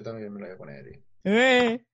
[0.00, 0.82] Yo también me lo voy a poner.
[0.82, 0.98] tío.
[1.24, 1.84] ¡Eh!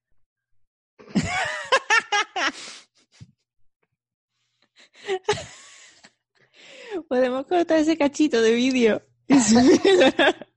[7.09, 9.01] Podemos cortar ese cachito de vídeo.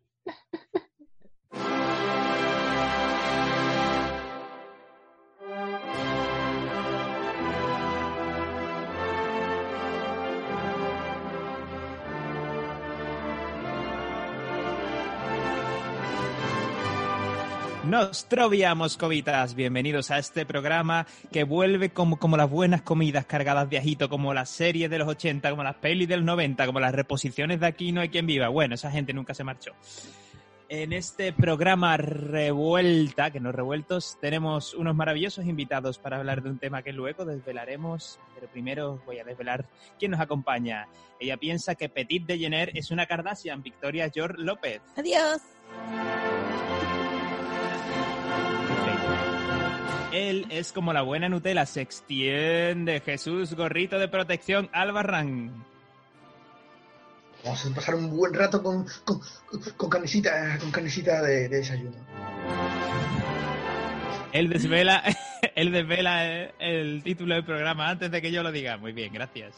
[17.91, 23.79] Nostrovia, moscovitas, bienvenidos a este programa que vuelve como, como las buenas comidas cargadas de
[23.79, 27.59] ajito, como las series de los 80, como las pelis del 90, como las reposiciones
[27.59, 28.47] de Aquí no hay quien viva.
[28.47, 29.73] Bueno, esa gente nunca se marchó.
[30.69, 36.61] En este programa revuelta, que no revueltos, tenemos unos maravillosos invitados para hablar de un
[36.61, 39.67] tema que luego desvelaremos, pero primero voy a desvelar
[39.99, 40.87] quién nos acompaña.
[41.19, 44.81] Ella piensa que Petit de Jenner es una Kardashian, Victoria George López.
[44.95, 45.41] Adiós.
[50.13, 53.01] Él es como la buena Nutella, se extiende.
[53.01, 55.65] Jesús, gorrito de protección, Albarrán.
[57.45, 59.21] Vamos a pasar un buen rato con, con,
[59.77, 61.97] con carnecita, con carnecita de, de desayuno.
[64.33, 65.03] Él desvela,
[65.55, 66.25] él desvela
[66.59, 68.77] el título del programa antes de que yo lo diga.
[68.77, 69.55] Muy bien, gracias.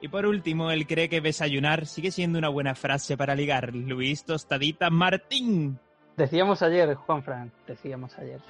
[0.00, 3.74] Y por último, él cree que desayunar sigue siendo una buena frase para ligar.
[3.74, 5.78] Luis Tostadita Martín.
[6.16, 8.40] Decíamos ayer, Juanfran, decíamos ayer.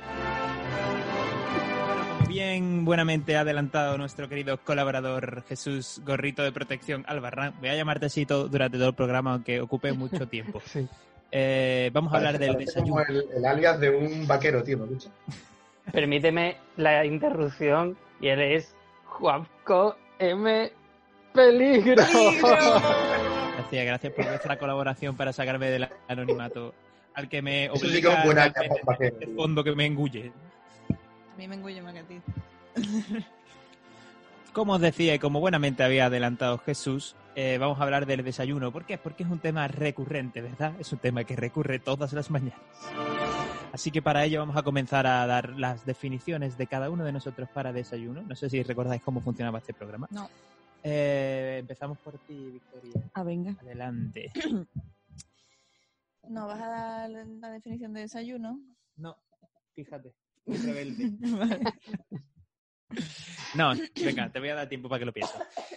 [2.28, 8.06] Bien buenamente ha adelantado nuestro querido colaborador Jesús Gorrito de Protección Albarrán, voy a llamarte
[8.06, 10.60] así todo- durante todo el programa, aunque ocupe mucho tiempo.
[10.66, 10.86] Sí.
[11.32, 12.94] Eh, vamos a hablar del Parece desayuno.
[12.94, 15.10] como el, el alias de un vaquero, tío, ¿me?
[15.92, 18.74] Permíteme la interrupción y él es
[19.06, 20.70] Juanco M.
[21.32, 22.02] Peligro.
[23.58, 26.72] Gracias, gracias por vuestra colaboración para sacarme del anonimato
[27.14, 29.34] al que me sí obliga un vaquero, el tío.
[29.36, 30.32] fondo que me engulle.
[31.38, 32.20] A mí me engulle más que a ti.
[34.52, 38.72] Como os decía y como buenamente había adelantado Jesús, eh, vamos a hablar del desayuno.
[38.72, 38.98] ¿Por qué?
[38.98, 40.72] Porque es un tema recurrente, ¿verdad?
[40.80, 42.58] Es un tema que recurre todas las mañanas.
[43.72, 47.12] Así que para ello vamos a comenzar a dar las definiciones de cada uno de
[47.12, 48.22] nosotros para desayuno.
[48.22, 50.08] No sé si recordáis cómo funcionaba este programa.
[50.10, 50.28] No.
[50.82, 53.10] Eh, empezamos por ti, Victoria.
[53.14, 53.54] Ah, venga.
[53.60, 54.32] Adelante.
[56.30, 58.60] No, vas a dar la definición de desayuno.
[58.96, 59.16] No,
[59.72, 60.12] fíjate.
[60.48, 61.10] Muy rebelde.
[61.20, 61.60] Vale.
[63.54, 65.36] No, venga, te voy a dar tiempo para que lo pienses.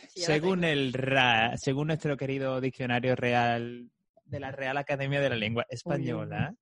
[0.09, 0.73] Sí, según tengo.
[0.73, 3.89] el RA, según nuestro querido diccionario real
[4.25, 6.55] de la Real Academia de la Lengua Española,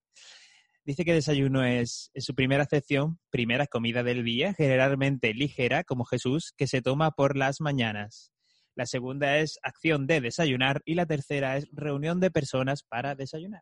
[0.84, 6.04] dice que desayuno es, en su primera acepción, primera comida del día, generalmente ligera, como
[6.04, 8.32] Jesús, que se toma por las mañanas.
[8.76, 13.62] La segunda es acción de desayunar y la tercera es reunión de personas para desayunar.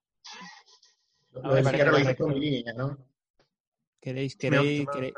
[1.31, 1.97] Lo ligero lo correcto.
[1.97, 2.97] dices por mi línea, ¿no?
[4.07, 5.13] ¿Queréis, queréis, queréis?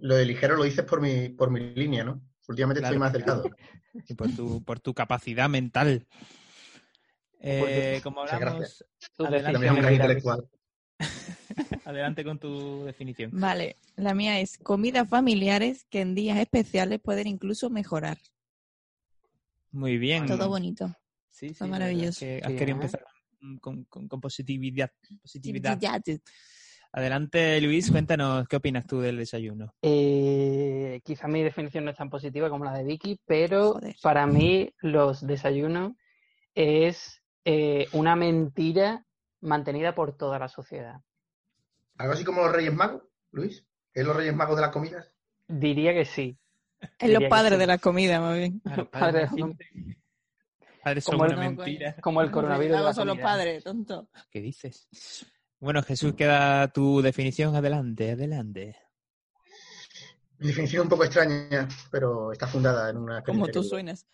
[0.00, 2.20] Lo de ligero lo dices por mi, por mi línea, ¿no?
[2.48, 3.42] Últimamente Claro, estoy más claro.
[3.42, 3.56] delgado.
[4.08, 6.08] y por tu, por tu capacidad mental.
[7.38, 8.84] Eh, como hablamos,
[9.16, 9.52] Tu Adelante.
[9.52, 10.48] También es un gran intelectual.
[11.84, 13.30] adelante con tu definición.
[13.34, 18.18] Vale, la mía es comidas familiares que en días especiales pueden incluso mejorar.
[19.70, 20.26] Muy bien.
[20.26, 20.92] Todo bonito.
[21.28, 22.18] Sí, sí, maravilloso.
[22.18, 22.80] que has Sí, querido ¿eh?
[22.82, 23.04] empezar
[23.60, 24.90] con- con positividad.
[25.22, 25.78] positividad.
[26.92, 29.72] Adelante, Luis, cuéntanos, ¿qué opinas tú del desayuno?
[29.80, 33.94] Eh, quizá mi definición no es tan positiva como la de Vicky, pero Joder.
[34.02, 35.92] para mí los desayunos
[36.54, 39.06] es eh, una mentira
[39.40, 40.96] mantenida por toda la sociedad.
[41.96, 43.64] Algo así como los Reyes Magos, Luis.
[43.94, 45.12] ¿Es los Reyes Magos de las comidas?
[45.46, 46.36] Diría que sí.
[46.98, 47.58] Es los padres sí.
[47.60, 48.60] de la comida, más bien.
[48.90, 49.28] Padre,
[50.82, 51.96] Padres son como una el- mentira.
[52.00, 52.78] Como el coronavirus.
[52.78, 54.08] de la son los padres, tonto.
[54.30, 54.88] ¿Qué dices?
[55.60, 57.54] Bueno, Jesús, queda tu definición.
[57.54, 58.76] Adelante, adelante.
[60.38, 64.06] Mi definición es un poco extraña, pero está fundada en una Como tú suenas.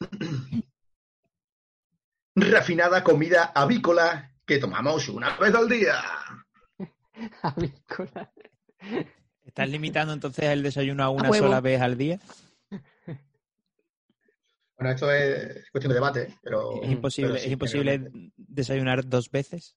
[2.34, 6.02] Refinada comida avícola que tomamos una vez al día.
[7.42, 8.30] Avícola.
[9.42, 12.20] ¿Estás limitando entonces el desayuno a una sola vez al día?
[14.76, 16.82] Bueno, esto es cuestión de debate, pero...
[16.82, 18.34] ¿Es imposible, pero sí, ¿es imposible generalmente.
[18.36, 19.76] desayunar dos veces?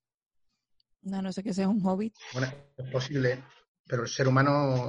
[1.04, 2.14] No, no sé que seas un hobbit.
[2.34, 2.48] Bueno,
[2.78, 3.44] es posible,
[3.88, 4.86] pero el ser humano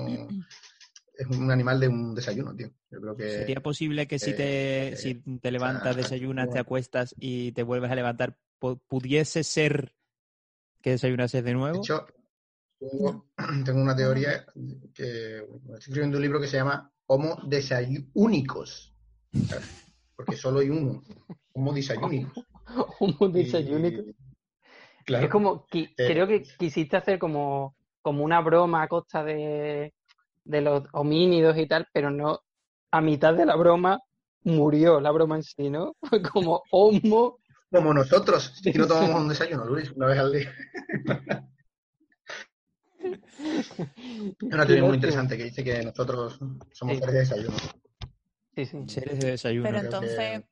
[1.16, 2.68] es un animal de un desayuno, tío.
[2.90, 3.30] Yo creo que...
[3.30, 7.62] ¿Sería posible que si te, eh, si te levantas, sea, desayunas, te acuestas y te
[7.62, 9.94] vuelves a levantar, pu- pudiese ser
[10.82, 11.78] que desayunases de De nuevo?
[11.80, 12.06] hecho,
[12.78, 13.26] tengo,
[13.64, 14.44] tengo una teoría
[14.94, 18.94] que estoy escribiendo un libro que se llama Homo desayúnicos.
[20.16, 21.02] Porque solo hay uno.
[21.52, 22.44] Homo desayúnicos.
[23.10, 23.88] Y- desayuno.
[25.04, 25.24] Claro.
[25.26, 26.06] Es como, qui- Eh.
[26.06, 29.92] creo que quisiste hacer como, como una broma a costa de,
[30.44, 32.40] de los homínidos y tal, pero no,
[32.90, 34.00] a mitad de la broma
[34.44, 35.94] murió la broma en sí, ¿no?
[36.02, 37.38] Fue como homo.
[37.70, 40.52] Como nosotros, si no tomamos un desayuno, Luis, una vez al día.
[43.04, 46.38] Es una teoría muy interesante que dice que nosotros
[46.72, 47.00] somos Sí.
[47.00, 47.56] seres de desayuno.
[48.54, 48.84] Sí, sí.
[48.86, 49.64] Seres de desayuno.
[49.68, 50.42] Pero que- entonces,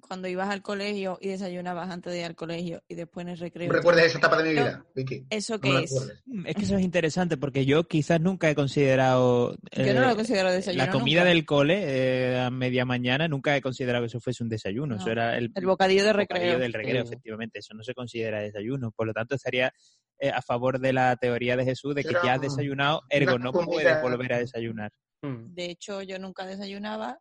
[0.00, 3.38] cuando ibas al colegio y desayunabas antes de ir al colegio y después en el
[3.38, 3.72] recreo.
[3.72, 5.26] ¿Recuerdas esa etapa de mi vida, Vicky?
[5.30, 5.92] ¿Eso qué es?
[6.26, 10.08] Mm, Es que eso es interesante porque yo quizás nunca he considerado Yo no eh,
[10.08, 10.84] lo considero desayuno.
[10.86, 11.28] la comida nunca.
[11.30, 14.94] del cole eh, a media mañana nunca he considerado que eso fuese un desayuno.
[14.96, 16.58] No, Eso era el, El bocadillo de bocadillo recreo.
[16.58, 17.08] del recreo, Sí.
[17.08, 17.58] efectivamente.
[17.58, 18.90] Eso no se considera desayuno.
[18.92, 19.72] Por lo tanto, estaría
[20.20, 23.02] eh, a favor de la teoría de Jesús de que Era ya has un- desayunado,
[23.08, 24.90] ergo no comida- puedes volver a desayunar.
[25.22, 27.18] De hecho, yo nunca desayunaba,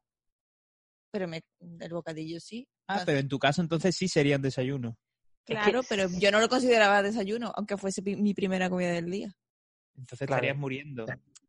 [1.11, 1.41] pero me,
[1.79, 2.67] el bocadillo sí.
[2.87, 4.97] Ah, pero en tu caso entonces sí sería un desayuno.
[5.45, 9.09] Es que- Claro, pero yo no lo consideraba desayuno, aunque fuese mi primera comida del
[9.09, 9.33] día.
[9.97, 10.39] Entonces Claro.
[10.39, 11.05] estarías muriendo.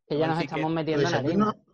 [0.09, 1.49] Que ya nos Así estamos metiendo en desayuno.
[1.51, 1.65] harina.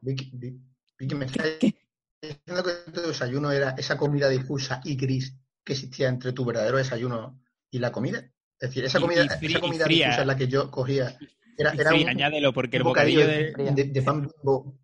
[0.00, 0.60] Vicky, Vi-
[0.98, 1.74] Vicky, me estás ¿Qué?
[2.22, 6.76] diciendo que tu desayuno era esa comida difusa y gris que existía entre tu verdadero
[6.78, 8.18] desayuno y la comida.
[8.60, 11.18] Es decir, esa comida, y esa comida difusa en la que yo cogía
[11.58, 13.70] era, era sí, un, añádelo, porque el bocadillo de, de...
[13.72, 14.78] de- de pan bimbo.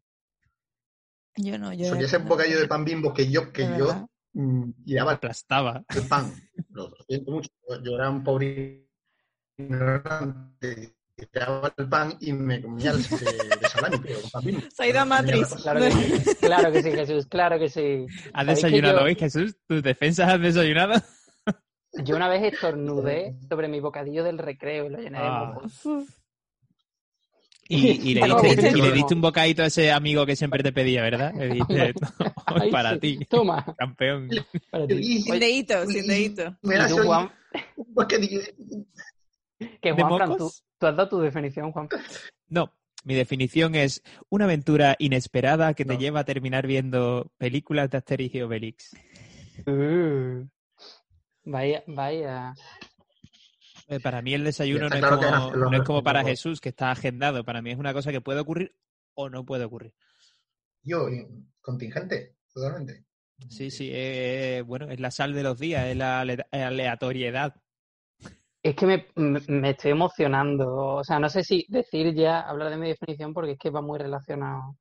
[1.37, 1.87] Yo no, yo.
[1.87, 4.06] Solía ser un bocadillo de pan bimbo que yo, que yo verdad.
[4.34, 5.82] mm, tiraba aplastaba.
[5.94, 6.32] el pan.
[6.70, 7.50] Lo, siento mucho.
[7.82, 8.87] Yo, era un pobre
[9.58, 10.94] ignorante.
[11.14, 13.17] Tiraba el pan y me comía el de,
[13.61, 14.61] de salami, pero con pan bimbo.
[14.75, 15.55] Se ha ido a Matrix.
[15.62, 18.06] Claro que sí, claro que sí, Jesús, claro que sí.
[18.32, 19.56] ¿Has ¿Sabéis que desayunado yo- hoy, Jesús?
[19.69, 20.94] ¿Tus defensas has desayunado?
[22.05, 25.55] Yo una vez estornudé sobre mi bocadillo del recreo y lo llené de Ah.
[27.75, 28.79] Y, y le diste, ¿viste?
[28.79, 31.33] y le diste un bocadito a ese amigo que siempre te pedía, ¿verdad?
[31.35, 31.95] Le diste,
[32.47, 33.01] Ay, para sí.
[33.01, 34.29] ti, Toma, campeón.
[34.71, 34.95] para ti.
[35.01, 36.57] Y- Sin dedito, sin dedito.
[36.63, 37.31] Me das Juan,
[37.77, 38.41] un bocadillo.
[39.81, 40.47] que ¿De Juan, Fran, tú,
[40.81, 41.89] has dado tu definición, Juan.
[42.49, 42.73] No,
[43.05, 46.01] mi definición es una aventura inesperada que te No.
[46.01, 48.91] lleva a terminar viendo películas de Asterix y Obelix.
[49.67, 50.47] Uh,
[51.45, 52.55] vaya, vaya.
[53.93, 56.25] Eh, Para mí el desayuno no es, como, eran los no es como para.
[56.25, 57.44] Jesús, que está agendado.
[57.44, 58.75] Para mí es una cosa que puede ocurrir
[59.15, 59.93] o no puede ocurrir.
[60.83, 61.06] Yo,
[61.61, 63.05] contingente, totalmente.
[63.49, 67.55] Sí, sí, eh, bueno, es la sal de los días, es la ale- aleatoriedad.
[68.62, 70.77] Es que me, me- me estoy emocionando.
[70.77, 73.81] O sea, no sé si decir ya, hablar de mi definición, porque es que va
[73.83, 74.77] muy relacionado.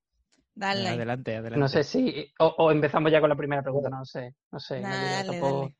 [0.54, 0.90] Dale.
[0.90, 1.60] Adelante, adelante.
[1.60, 2.32] No sé si.
[2.40, 4.36] O, o empezamos ya con la primera pregunta, no sé.
[4.52, 4.82] No sé.
[4.82, 4.90] no
[5.26, 5.76] tampoco- dale.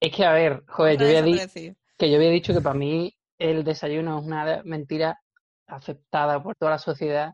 [0.00, 1.74] Es que, a ver, joder, yo vez di- aparecido.
[1.96, 5.20] Que yo había dicho que para mí el desayuno es una mentira
[5.66, 7.32] aceptada por toda la sociedad,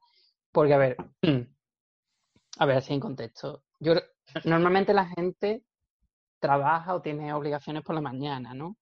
[0.52, 0.96] porque, a ver,
[2.58, 3.62] a ver, así en contexto.
[3.80, 3.94] Yo
[4.44, 5.62] normalmente la gente
[6.40, 8.76] trabaja o tiene obligaciones por la mañana, ¿no?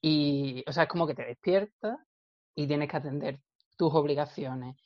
[0.00, 1.98] Y, o sea, es como que te despiertas
[2.54, 3.40] y tienes que atender
[3.76, 4.76] tus obligaciones.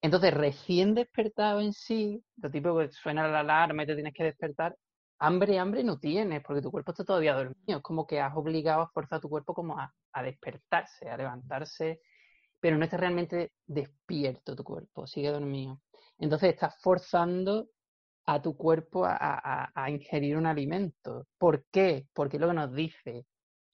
[0.00, 4.24] Entonces, recién despertado en sí, lo típico que suena la alarma y te tienes que
[4.24, 4.76] despertar,
[5.18, 7.78] hambre, hambre no tienes, porque tu cuerpo está todavía dormido.
[7.78, 11.16] Es como que has obligado a forzar a tu cuerpo como a, a despertarse, a
[11.16, 12.00] levantarse,
[12.60, 15.80] pero no está realmente despierto tu cuerpo, sigue dormido.
[16.18, 17.68] Entonces estás forzando
[18.26, 21.26] a tu cuerpo a, a- a ingerir un alimento.
[21.38, 22.06] ¿Por qué?
[22.12, 23.26] Porque es lo que nos dice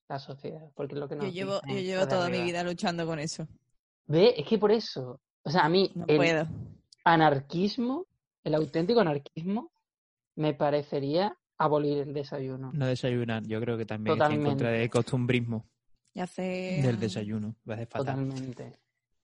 [0.08, 0.68] la sociedad.
[0.74, 3.48] Porque es lo que nos Yo llevo, yo toda mi vida luchando con eso.
[4.06, 5.20] Ve, es que por eso.
[5.42, 6.46] O sea, a mí No el puedo.
[7.04, 8.06] anarquismo,
[8.44, 9.72] el auténtico anarquismo,
[10.36, 12.72] me parecería abolir el desayuno.
[12.74, 14.80] No desayunar, yo creo que también estoy en contra Totalmente.
[14.80, 15.68] del costumbrismo
[16.14, 17.56] Y hace del desayuno.
[17.68, 18.16] Va a ser fatal.
[18.28, 18.78] Totalmente.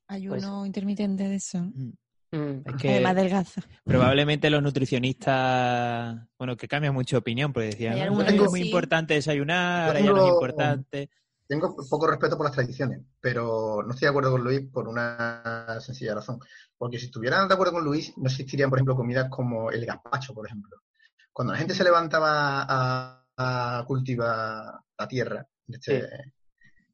[0.09, 1.59] ayuno intermitente de eso.
[1.59, 1.93] Mm.
[2.33, 2.62] Mm.
[2.64, 3.61] Es que Además delgaza.
[3.85, 8.50] probablemente los nutricionistas, bueno, que cambian mucho de opinión, porque decían, Hay "No, algunos es
[8.50, 8.67] muy sí".
[8.67, 11.11] importante desayunar, ahora ya no es importante.
[11.49, 15.79] Tengo poco respeto por las tradiciones, pero no estoy de acuerdo con Luis por una
[15.81, 16.38] sencilla razón.
[16.79, 20.33] Porque si estuvieran de acuerdo con Luis, no existirían, por ejemplo, comidas como el gazpacho,
[20.33, 20.76] por ejemplo.
[21.40, 26.04] Cuando la gente se levantaba a, a cultivar la tierra en, este,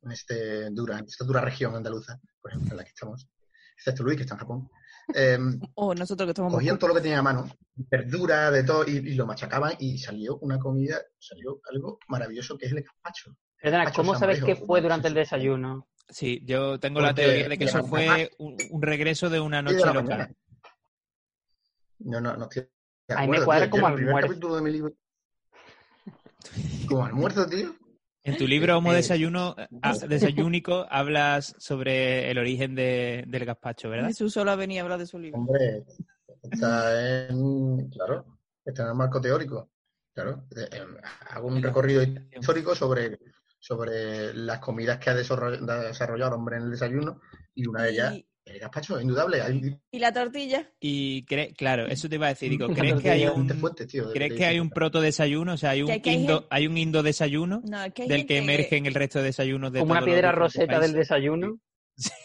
[0.02, 3.28] en este dura, en esta dura región andaluza, por ejemplo, en la que estamos,
[3.76, 4.70] excepto Luis, que está en Japón,
[5.12, 5.36] eh,
[5.74, 8.98] O nosotros que estamos cogían todo lo que tenían a mano, verdura, de todo, y,
[8.98, 13.36] y lo machacaban y salió una comida, salió algo maravilloso que es el gazpacho.
[13.60, 15.88] Perdona, Gazpacho ¿cómo sabes que fue durante el desayuno?
[16.08, 19.84] Sí, yo tengo la teoría de que eso fue un, un regreso de una noche
[19.84, 20.30] de mañana.
[21.98, 22.68] No, no, no estoy
[23.08, 23.70] Ahí me cuadra tío.
[23.70, 24.28] como almuerzo.
[24.28, 24.92] capítulo de mi libro.
[26.88, 27.74] Como almuerzo, tío.
[28.24, 33.88] En tu libro Homo Eh, Desayuno, ah, Desayúnico hablas sobre el origen de- del gazpacho,
[33.88, 34.08] ¿verdad?
[34.08, 35.38] Jesús solo venía a hablar de su libro.
[35.38, 35.84] Hombre,
[36.42, 37.88] está en.
[37.90, 39.70] Claro, está en el marco teórico.
[40.12, 40.84] Claro, eh, eh,
[41.30, 43.18] hago un recorrido histórico sobre,
[43.60, 47.20] sobre las comidas que ha desarrollado, desarrollado el hombre en el desayuno
[47.54, 49.42] y una de ellas Y, el gazpacho, indudable.
[49.42, 50.70] Hay y la tortilla.
[50.80, 53.54] Y cre- claro, eso te iba a decir, digo, ¿crees que hay tortilla.
[53.54, 54.12] un, tío.
[54.12, 55.52] ¿crees que hay un proto desayuno?
[55.54, 58.02] O sea, hay un Que hay indo, gente- hay un indo desayuno No, es que
[58.02, 60.92] hay del gente que emergen el resto de desayunos de Como una piedra roseta del
[60.92, 61.58] desayuno.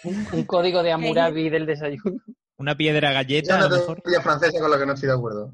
[0.03, 2.21] Un, un código de Hammurabi del desayuno.
[2.57, 4.01] Una piedra galleta, es a una lo mejor.
[4.01, 5.53] teoría francesa con la que no estoy de acuerdo.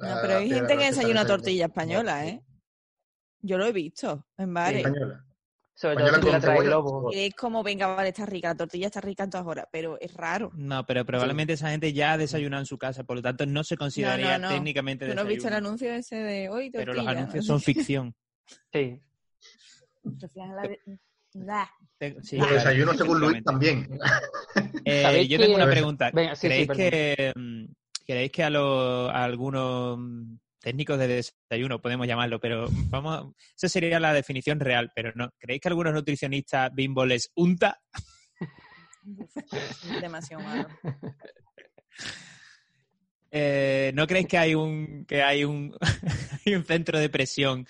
[0.00, 2.42] No, pero hay gente que desayuna esa tortilla no- española, ¿eh?
[3.40, 4.78] Yo lo he visto en bares.
[4.86, 5.24] Española.
[5.78, 6.58] Sobre todo si te la trae
[7.12, 10.14] es como, venga, vale, está rica, la tortilla está rica en todas horas, pero es
[10.14, 10.50] raro.
[10.54, 13.62] No, pero probablemente esa gente ya ha desayunado en su casa, por lo tanto no
[13.62, 14.48] se consideraría no.
[14.48, 16.70] técnicamente ¿Tú no has visto el anuncio ese de hoy?
[16.70, 17.12] Pero tortilla?
[17.12, 18.14] los anuncios No son ficción.
[18.72, 19.00] Sí.
[21.34, 21.66] Nah.
[22.00, 23.98] Los claro, desayunos según Luis también.
[24.84, 26.10] Eh, ¿Sabéis yo tengo que- una pregunta.
[26.14, 27.64] Venga, sí, ¿Creéis, que, mm,
[28.06, 31.08] ¿Creéis que a, los- a algunos mm, técnicos de
[31.48, 35.30] desayuno, podemos llamarlo, pero vamos, a- esa sería la definición real, pero no.
[35.38, 37.80] ¿Creéis que algunos nutricionistas bimbo les unta?
[40.00, 40.68] Demasiado malo.
[43.30, 45.76] Eh, ¿No creéis que hay un que hay un,
[46.46, 47.66] hay un centro de presión,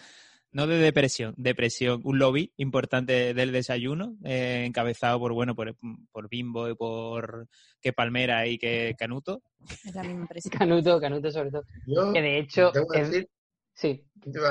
[0.56, 5.76] no de depresión, de presión, un lobby importante del desayuno, eh, encabezado por bueno por,
[6.10, 7.46] por Bimbo y por
[7.80, 9.42] que Palmera y que Canuto?
[9.84, 10.48] Es la misma empresa.
[10.66, 11.62] Canuto, Canuto sobre todo.
[11.86, 13.28] Yo Que de hecho, tengo que es- decir,
[13.75, 14.02] sí.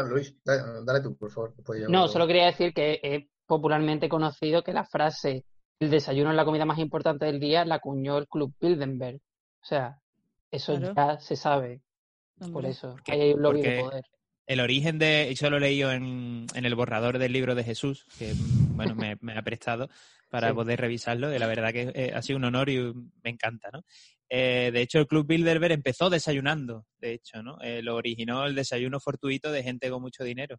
[0.09, 1.53] Luis, dale, dale tú, por favor.
[1.79, 5.43] yo- No, solo quería decir que es popularmente conocido que la frase
[5.79, 9.17] el desayuno es la comida más importante del día la acuñó el Club Bilderberg.
[9.61, 9.99] O sea,
[10.51, 10.93] eso Claro.
[10.95, 11.81] ya se sabe.
[12.53, 12.91] Por eso.
[12.91, 14.05] Porque- hay un lobby de poder.
[14.47, 18.05] El origen de, yo lo he leído en, en el borrador del libro de Jesús,
[18.17, 19.89] que bueno, me, me ha prestado
[20.29, 20.53] para Sí.
[20.55, 22.77] poder revisarlo, y la verdad que eh, ha sido un honor y
[23.23, 23.83] me encanta, ¿no?
[24.29, 27.57] Eh, de hecho, el Club Bilderberg empezó desayunando, de hecho, ¿no?
[27.61, 30.57] Eh, lo originó el desayuno fortuito de gente con mucho dinero,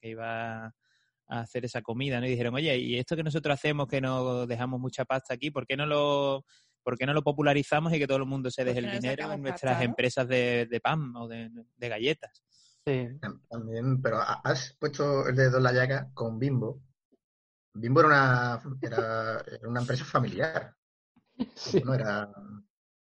[0.00, 2.26] que iba a hacer esa comida, ¿no?
[2.26, 5.66] Y dijeron, oye, ¿y esto que nosotros hacemos, que nos dejamos mucha pasta aquí, ¿por
[5.66, 6.44] qué no lo,
[6.82, 9.42] por qué no lo popularizamos y que todo el mundo se deje el dinero en
[9.42, 9.90] nuestras pasta, no?
[9.90, 12.43] empresas de, de pan o de, de galletas?
[12.86, 13.20] Sí.
[13.48, 16.80] También, pero ha- has puesto el dedo en la llaga con Bimbo.
[17.74, 20.74] Bimbo era una, era, era una empresa familiar.
[21.56, 21.82] Sí.
[21.84, 22.28] No era,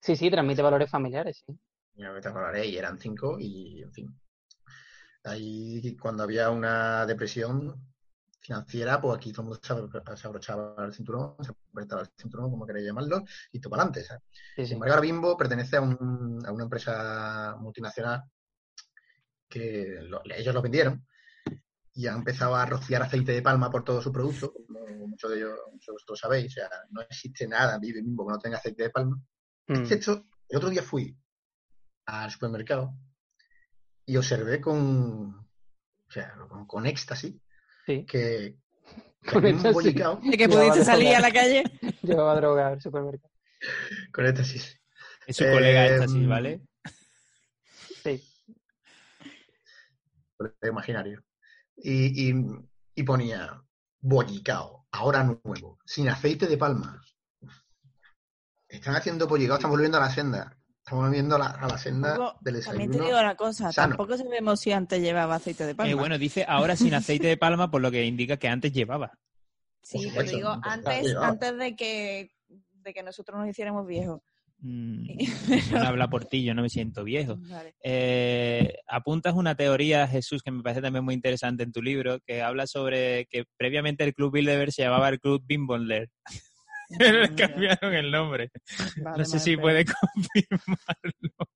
[0.02, 1.58] sí, sí, transmite valores familiares, sí.
[1.96, 4.20] y eran cinco y, en fin.
[5.24, 7.74] Ahí, cuando había una depresión
[8.42, 12.10] financiera, pues aquí todo el mundo se abro- se abrochaba el cinturón, se apretaba el
[12.18, 14.04] cinturón, como queréis llamarlo, y todo para adelante.
[14.04, 14.24] ¿sabes?
[14.56, 14.66] Sí, sí.
[14.68, 18.24] Sin embargo, ahora Bimbo pertenece a, un- a una empresa multinacional
[19.54, 21.06] que lo- ellos lo vendieron
[21.94, 25.38] y han empezado a rociar aceite de palma por todo su producto, como muchos de
[25.38, 28.58] ellos, muchos de vosotros sabéis, o sea, no existe nada en Bimbo que no tenga
[28.58, 29.16] aceite de palma.
[29.68, 29.76] Mm.
[29.82, 31.16] Excepto, el otro día fui
[32.08, 32.94] al supermercado
[34.06, 35.36] y observé con,
[36.08, 37.36] o sea, con, con éxtasis
[37.86, 38.06] Sí.
[38.06, 38.58] que,
[39.22, 39.74] que Con éxtasis.
[39.74, 41.64] bollicao De que pudiste salir a la calle.
[42.02, 43.32] Llevaba droga al supermercado.
[44.12, 44.78] con éxtasis.
[45.28, 46.62] Es su colega Eh, esta, sí, ¿vale?
[48.04, 48.22] Sí.
[50.62, 51.24] De imaginario.
[51.76, 52.46] Y, y,
[52.96, 53.62] y ponía
[54.00, 57.02] bollicao, ahora nuevo, sin aceite de palma.
[58.68, 60.58] Están haciendo bollicao, estamos volviendo a la senda.
[60.80, 62.98] Estamos volviendo a la, a la senda Tampoco- del También desayuno.
[62.98, 63.90] te digo una cosa, sano.
[63.96, 65.92] tampoco sabemos si antes llevaba aceite de palma.
[65.92, 69.18] Eh, bueno, dice ahora sin aceite de palma, por lo que indica que antes llevaba.
[69.82, 74.20] sí, supuesto, digo, antes, antes de que de que nosotros nos hiciéramos viejos.
[74.66, 75.08] Mm,
[75.74, 77.36] no habla por ti, yo no me siento viejo.
[77.50, 77.76] Vale.
[77.84, 82.42] Eh, apuntas una teoría, Jesús, que me parece también muy interesante en tu libro, que
[82.42, 86.10] habla sobre que previamente el Club Bilderberg se llamaba el Club Bimbondler.
[87.00, 88.52] Le cambiaron el nombre.
[89.04, 91.50] Vale, no sé si pero- puede confirmarlo.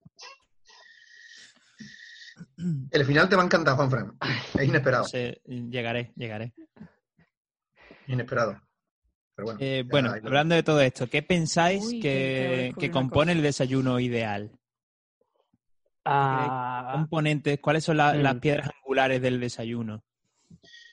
[2.92, 4.18] El final te va a encantar, Juanfran.
[4.60, 5.04] Es inesperado.
[5.04, 6.54] No sé, llegaré, llegaré.
[8.08, 8.62] Inesperado.
[9.38, 9.60] Pero bueno.
[9.62, 14.51] Eh, bueno, hablando de todo esto, ¿qué pensáis Uy, que compone el desayuno ideal?
[16.06, 18.39] Ah, componentes, ¿cuáles son la- las Mm.
[18.39, 20.03] piedras angulares del desayuno?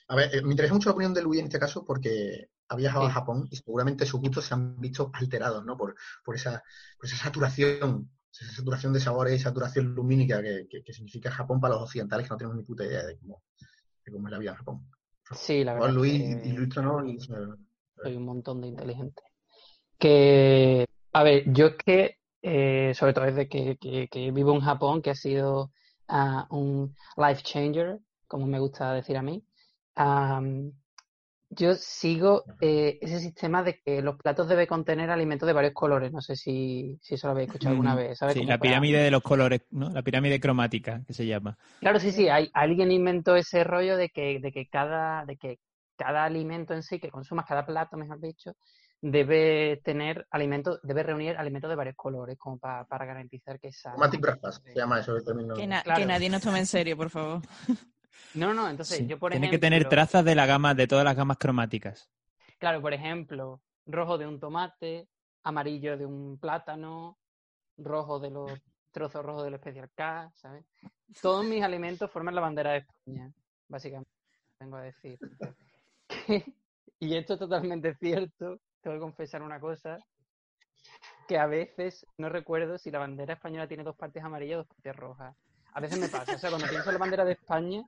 [0.09, 2.75] A ver, eh, me interesa mucho la opinión de Luis en este caso porque ha
[2.75, 3.09] viajado Sí.
[3.09, 5.75] a Japón y seguramente sus gustos se han visto alterados, ¿no?
[5.75, 6.61] Por, por, esa,
[6.99, 11.59] por esa saturación, esa saturación de sabores y saturación lumínica que, que- que significa Japón
[11.59, 13.41] para los occidentales que no tenemos ni puta idea de cómo,
[14.05, 14.87] de cómo es la vida en Japón.
[15.31, 15.89] sí, la verdad.
[15.89, 17.17] Luis, que- ilústranos y-
[18.01, 19.21] soy un montón de inteligente.
[19.97, 24.61] Que, a ver, yo es que, eh, sobre todo desde que, que- que vivo en
[24.61, 25.71] Japón, que ha sido
[26.07, 29.43] ah, un life changer, como me gusta decir a mí,
[31.49, 36.11] Yo sigo eh, ese sistema de que los platos deben contener alimentos de varios colores.
[36.11, 38.17] No sé si, si eso lo habéis escuchado alguna Mm, vez.
[38.17, 38.33] ¿sabes?
[38.33, 39.89] Sí, Como la para- pirámide de los colores, ¿no?
[39.89, 41.57] La pirámide cromática, que se llama.
[41.79, 42.27] Claro, sí, sí.
[42.27, 45.59] Hay, alguien inventó ese rollo de que, de que cada, de que
[45.95, 48.53] cada alimento en sí que consumas, cada plato, mejor dicho,
[49.01, 53.79] debe tener alimentos, debe reunir alimentos de varios colores, como pa- para garantizar que es
[53.79, 53.95] sano.
[53.95, 55.53] Chromatic breakfast, se llama eso el término.
[55.55, 55.99] Que, na- Claro.
[55.99, 57.41] que nadie nos tome en serio, por favor.
[58.33, 59.07] No, no, entonces Sí.
[59.07, 59.57] yo por Tiene ejemplo...
[59.59, 62.09] que tener trazas de la gama, de todas las gamas cromáticas.
[62.59, 65.07] Claro, por ejemplo, rojo de un tomate,
[65.43, 67.17] amarillo de un plátano,
[67.77, 68.51] rojo de los
[68.91, 70.65] trozos rojos del especial K, ¿sabes?
[71.21, 73.31] Todos mis alimentos forman la bandera de España,
[73.69, 74.09] básicamente,
[74.59, 75.17] vengo a decir.
[76.99, 79.99] y esto es totalmente cierto, tengo que confesar una cosa,
[81.27, 84.67] que a veces no recuerdo si la bandera española tiene dos partes amarillas o dos
[84.67, 85.35] partes rojas.
[85.73, 87.83] A veces me pasa, o sea, cuando pienso en la bandera de España,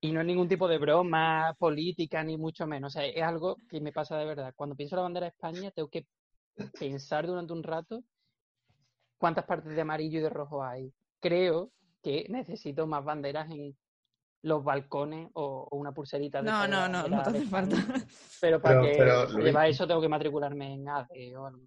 [0.00, 2.94] y no es ningún tipo de broma política, ni mucho menos.
[2.94, 4.54] O sea, es algo que me pasa de verdad.
[4.54, 6.06] Cuando pienso en la bandera de España, tengo que
[6.78, 8.04] pensar durante un rato
[9.18, 10.92] cuántas partes de amarillo y de rojo hay.
[11.20, 11.72] Creo
[12.02, 13.76] que necesito más banderas en
[14.48, 17.46] los balcones o, o una pulserita de No, no, no, bandera no te de hace
[17.48, 17.76] falta.
[18.40, 21.62] Pero para Pero- que pero, Luis- eso tengo que matricularme en ADE o algo.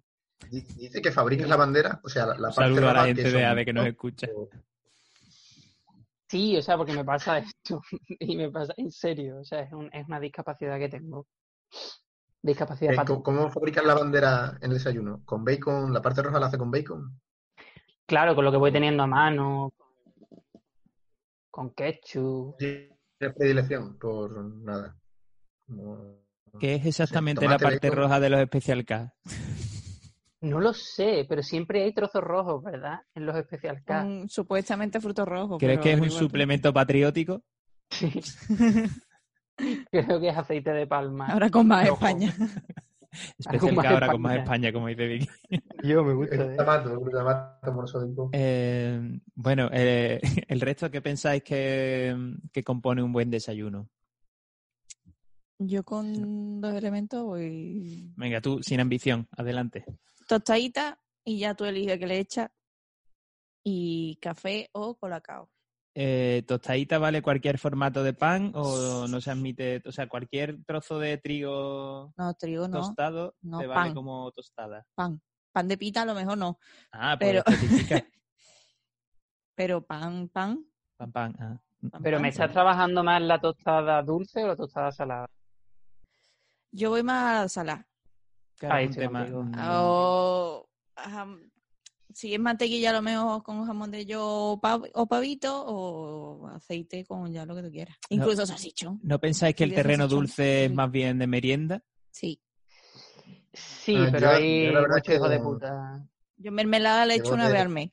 [0.50, 3.30] Di- Dice que fabricas la bandera, o sea, la, la parte saludo a la gente
[3.30, 3.90] de AVE que nos ¿no?
[3.90, 4.26] escucha.
[6.28, 7.80] Sí, o sea, porque me pasa esto.
[8.20, 9.38] y me pasa en serio.
[9.40, 11.26] O sea, es, un- es una discapacidad que tengo.
[12.40, 15.22] Discapacidad Eh, pat- ¿Cómo, cómo fabricas la bandera en el desayuno?
[15.24, 15.92] ¿Con bacon?
[15.92, 17.20] ¿La parte roja la hace con bacon?
[18.06, 19.72] Claro, con lo que voy teniendo a mano,
[21.52, 22.56] con ketchup.
[22.58, 22.90] ¿Tienes
[23.36, 23.96] predilección?
[23.98, 24.96] Por nada.
[25.68, 26.18] No-
[26.58, 27.98] ¿Qué es exactamente la parte bacon.
[28.04, 29.14] roja de los Special K?
[30.40, 33.00] No lo sé, pero siempre hay trozos rojos, ¿verdad?
[33.14, 34.02] En los Special K.
[34.02, 35.58] Con supuestamente frutos rojos.
[35.60, 36.14] ¿Crees que es un tú.
[36.18, 37.42] suplemento patriótico?
[37.90, 38.10] Sí.
[39.90, 41.26] Creo que es aceite de palma.
[41.28, 41.88] Ahora con más.
[41.88, 42.34] España.
[43.38, 44.72] Especial ahora con más España.
[44.72, 45.28] Como dice Vicky.
[45.84, 46.34] Yo me gusta.
[46.34, 46.56] El ¿eh?
[46.56, 48.30] el.
[48.32, 52.16] Eh, bueno, eh, el resto, ¿qué pensáis que,
[52.52, 53.88] que compone un buen desayuno?
[55.58, 59.84] Yo con dos elementos voy Venga, tú, sin ambición, adelante.
[60.26, 62.50] tostadita y ya tú eliges que le echas
[63.64, 65.51] y café o colacao.
[65.94, 70.98] Eh, ¿Tostadita vale cualquier formato de pan o no se admite, o sea, cualquier trozo
[70.98, 73.94] de trigo No, trigo no, tostado no, te vale pan.
[73.94, 74.86] como tostada?
[74.94, 75.20] pan.
[75.52, 76.58] Pan de pita a lo mejor no,
[76.92, 77.44] Ah, pues Pero-
[79.54, 80.64] pero pan, pan.
[80.96, 81.36] pan, pan.
[81.40, 81.60] ah.
[81.90, 85.26] pan, Pero pan, ¿me estás trabajando más la tostada dulce o la tostada salada?
[86.70, 87.86] Yo voy más a salada.
[88.58, 89.26] Claro, Ahí es un estoy tema,
[92.14, 96.46] si es mantequilla a lo mejor con jamón de yo o, pav- o pavito o
[96.48, 97.96] aceite con ya lo que tú quieras.
[98.10, 98.16] No.
[98.16, 99.00] Incluso salchichón.
[99.02, 100.20] ¿No pensáis que el terreno salchichón.
[100.20, 101.82] dulce es más bien de merienda?
[102.10, 102.40] Sí.
[103.52, 106.06] Sí, Ah, pero yo- hay yo la verdad hijos de puta.
[106.36, 107.90] Yo mermelada le echo una vez al mes.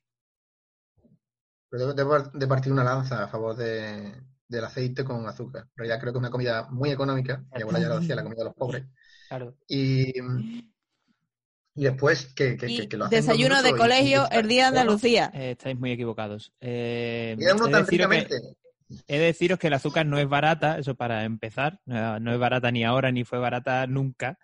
[1.69, 4.13] Pero debo- debo de partir una lanza a favor de,
[4.47, 5.63] del aceite con azúcar.
[5.63, 7.43] En realidad creo que es una comida muy económica.
[7.55, 8.85] Mi abuela ya lo decía, la comida de los pobres.
[9.29, 9.55] Claro.
[9.67, 10.11] Y,
[11.79, 14.69] y después que, que, Y que- que lo hacen desayuno de colegio y- el día
[14.71, 15.31] de Andalucía.
[15.33, 16.51] Eh, estáis muy equivocados.
[16.59, 17.45] Eh, he,
[17.87, 18.27] que,
[19.07, 21.79] he de deciros que el azúcar no es barata, eso para empezar.
[21.85, 24.37] No, no es barata ni ahora ni fue barata nunca.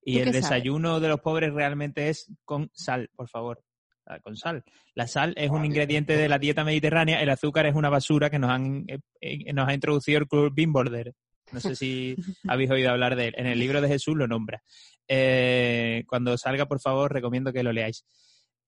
[0.00, 0.42] Y ¿Tú el sabes?
[0.44, 3.62] desayuno de los pobres realmente es con sal, por favor.
[4.08, 4.62] Ah, Con sal.
[4.94, 8.38] La sal es un ingrediente de la dieta mediterránea, el azúcar es una basura que
[8.38, 11.12] nos, han, eh, eh, nos ha introducido el Club Bean Border.
[11.52, 12.16] No sé si
[12.48, 13.34] habéis oído hablar de él.
[13.36, 14.62] En el libro de Jesús lo nombra.
[15.08, 18.04] Eh, cuando salga, por favor, recomiendo que lo leáis.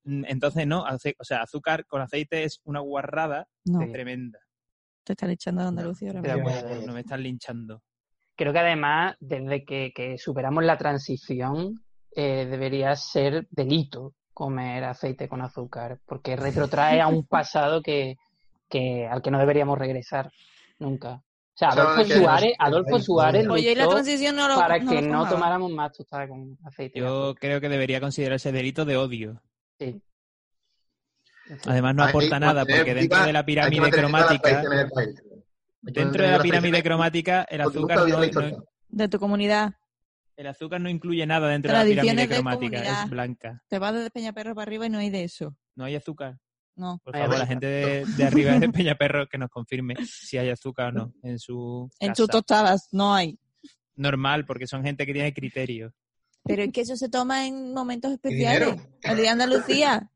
[0.04, 4.38] Mm, Entonces, no, o sea, azúcar con aceite es una guarrada No, tremenda.
[5.04, 6.50] te están echando de Andalucía ahora mismo.
[6.86, 7.82] No me están linchando.
[8.36, 11.82] Creo que además, desde que, que superamos la transición,
[12.14, 18.14] eh, debería ser delito comer aceite con azúcar, porque retrotrae a un pasado que,
[18.68, 20.30] que al que no deberíamos regresar
[20.78, 21.20] nunca.
[21.58, 24.90] O sea, Adolfo Suárez, Adolfo Suárez Oye, y la luchó transición no lo para no
[24.92, 27.00] que lo no tomáramos más tostada con aceite.
[27.00, 29.42] de Yo creo que debería considerarse delito de odio.
[29.76, 30.00] Sí.
[31.66, 34.62] Además, no aporta nada, porque dentro de la pirámide cromática,
[35.82, 38.64] dentro de la pirámide cromática, el azúcar no.
[38.90, 39.72] De tu comunidad.
[40.36, 43.64] el azúcar no incluye nada dentro de la pirámide de cromática, es blanca.
[43.66, 45.56] Te vas desde Peñaperro para arriba y no hay de eso.
[45.74, 46.38] No hay azúcar.
[46.78, 47.00] No.
[47.04, 50.88] Por favor, la gente de, de arriba de Peñaperro que nos confirme si hay azúcar
[50.88, 53.38] o no en su En tus tostadas no hay.
[53.96, 55.92] Normal, porque son gente que tiene criterio.
[56.44, 58.70] Pero es que eso se toma en momentos dinero.
[58.70, 58.88] especiales.
[59.02, 60.12] El día de Andalucía.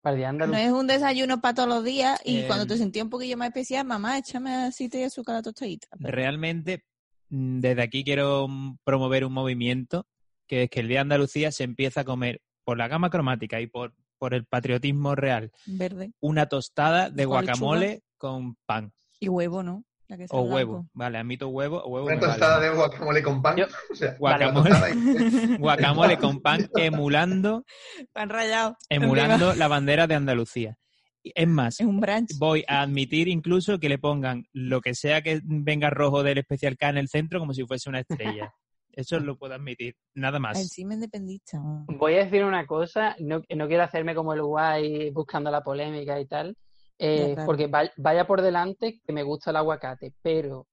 [0.00, 2.18] Para el día No es un desayuno para todos los días.
[2.24, 5.38] Y Eh, cuando te sentí un poquillo más especial, mamá, échame aceite y azúcar a
[5.38, 5.86] la tostadita.
[6.00, 6.84] Realmente
[7.28, 8.48] mm, desde aquí quiero
[8.84, 10.06] promover un movimiento
[10.46, 13.60] que es que el Día de Andalucía se empieza a comer por la gama cromática
[13.60, 16.12] y por, por el patriotismo real Verde.
[16.20, 19.84] una tostada de guacamole con pan Y huevo, ¿no?
[20.06, 20.54] La que sea o blanco.
[20.56, 20.86] huevo.
[20.92, 22.06] Vale, admito huevo o huevo.
[22.06, 22.26] Una vale.
[22.32, 23.56] tostada de guacamole con pan.
[23.56, 24.70] Yo- O sea, Guacamole.
[25.58, 27.64] Guacamole con pan emulando,
[28.12, 28.76] Pan rallado.
[28.88, 30.76] emulando la bandera de Andalucía.
[31.22, 32.36] Y Es más, Es un brunch.
[32.38, 36.76] voy a admitir incluso que le pongan lo que sea que venga rojo del especial
[36.76, 38.52] K en el centro como si fuese una estrella.
[38.96, 40.58] Eso lo puedo admitir, nada más.
[40.60, 41.58] Encima independista.
[41.58, 41.84] ¿no?
[41.98, 46.18] Voy a decir una cosa, no, no quiero hacerme como el guay buscando la polémica
[46.20, 46.56] y tal,
[46.98, 47.46] eh, claro.
[47.46, 50.66] porque va- vaya por delante que me gusta el aguacate, pero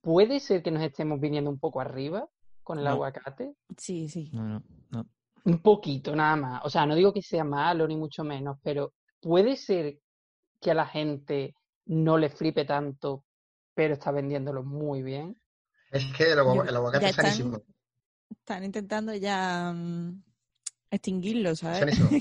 [0.00, 2.28] puede ser que nos estemos viniendo un poco arriba
[2.62, 2.90] con el No.
[2.90, 4.30] aguacate, Sí, sí.
[4.32, 5.06] No, no, no.
[5.44, 6.64] un poquito nada más.
[6.64, 9.98] O sea, no digo que sea malo ni mucho menos, pero puede ser
[10.60, 11.54] que a la gente
[11.86, 13.24] no le flipe tanto,
[13.74, 15.36] pero está vendiéndolo muy bien.
[15.94, 17.56] Es que el, Yo- el aguacate es sanísimo.
[17.56, 17.74] están-
[18.30, 20.22] Están intentando ya mm,
[20.90, 21.78] extinguirlo, ¿sabes?
[21.78, 22.08] Sanísimo.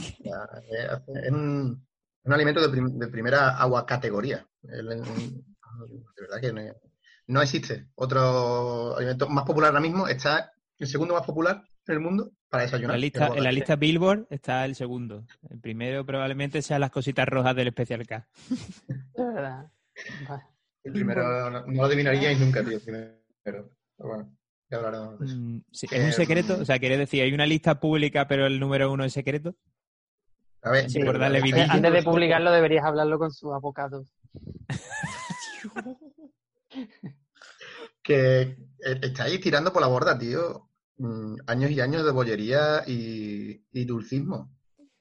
[0.69, 1.85] Es, es un,
[2.23, 4.47] un alimento de, prim- de primera agua categoría.
[4.63, 6.61] El- el- de verdad que no,
[7.27, 10.07] no existe otro alimento más popular ahora mismo.
[10.07, 12.91] Está el segundo más popular en el mundo para desayunar.
[12.91, 15.25] la, el lista, en la lista Billboard está el segundo.
[15.49, 18.27] El primero probablemente sean las cositas rojas del especial K.
[19.17, 19.71] De verdad.
[20.83, 22.79] El primero no, no lo adivinaríais nunca, tío.
[22.79, 23.13] Primero.
[23.43, 24.35] Pero bueno,
[24.69, 25.35] ya hablaremos de eso.
[25.35, 26.57] Mm, sí, ¿Es un secreto?
[26.57, 29.55] mm, O sea, ¿quieres decir, hay una lista pública pero el número uno es secreto?
[30.61, 34.05] A ver, Sí, por darle Antes de publicarlo deberías hablarlo con su abogado.
[38.01, 38.57] que eh,
[39.01, 40.69] estáis tirando por la borda, tío.
[40.97, 44.51] Mm, años y años de bollería y, y dulcismo.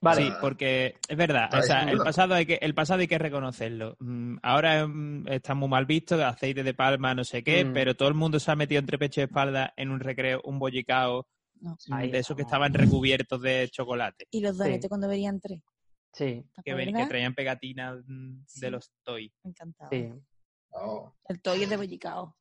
[0.02, 3.06] Vale, Sí, porque es verdad, Vale, o sea, el pasado hay que, el pasado hay
[3.08, 3.96] que reconocerlo.
[4.00, 7.72] Mm, Ahora mm, está muy mal visto, aceite de palma, no sé qué, Mm.
[7.72, 10.58] pero todo el mundo se ha metido entre pecho y espalda en un recreo, un
[10.58, 11.28] bollicao,
[11.60, 11.76] No.
[11.88, 14.64] de esos que estaban recubiertos de chocolate, Y los Sí.
[14.64, 15.60] donetes cuando verían tres.
[16.12, 18.68] sí, ¿Te que, ven- que traían pegatinas de Sí.
[18.70, 19.32] los toy.
[19.44, 19.88] Me encantaba.
[19.90, 20.10] sí.
[20.70, 22.36] Oh, El toy es de bollicao.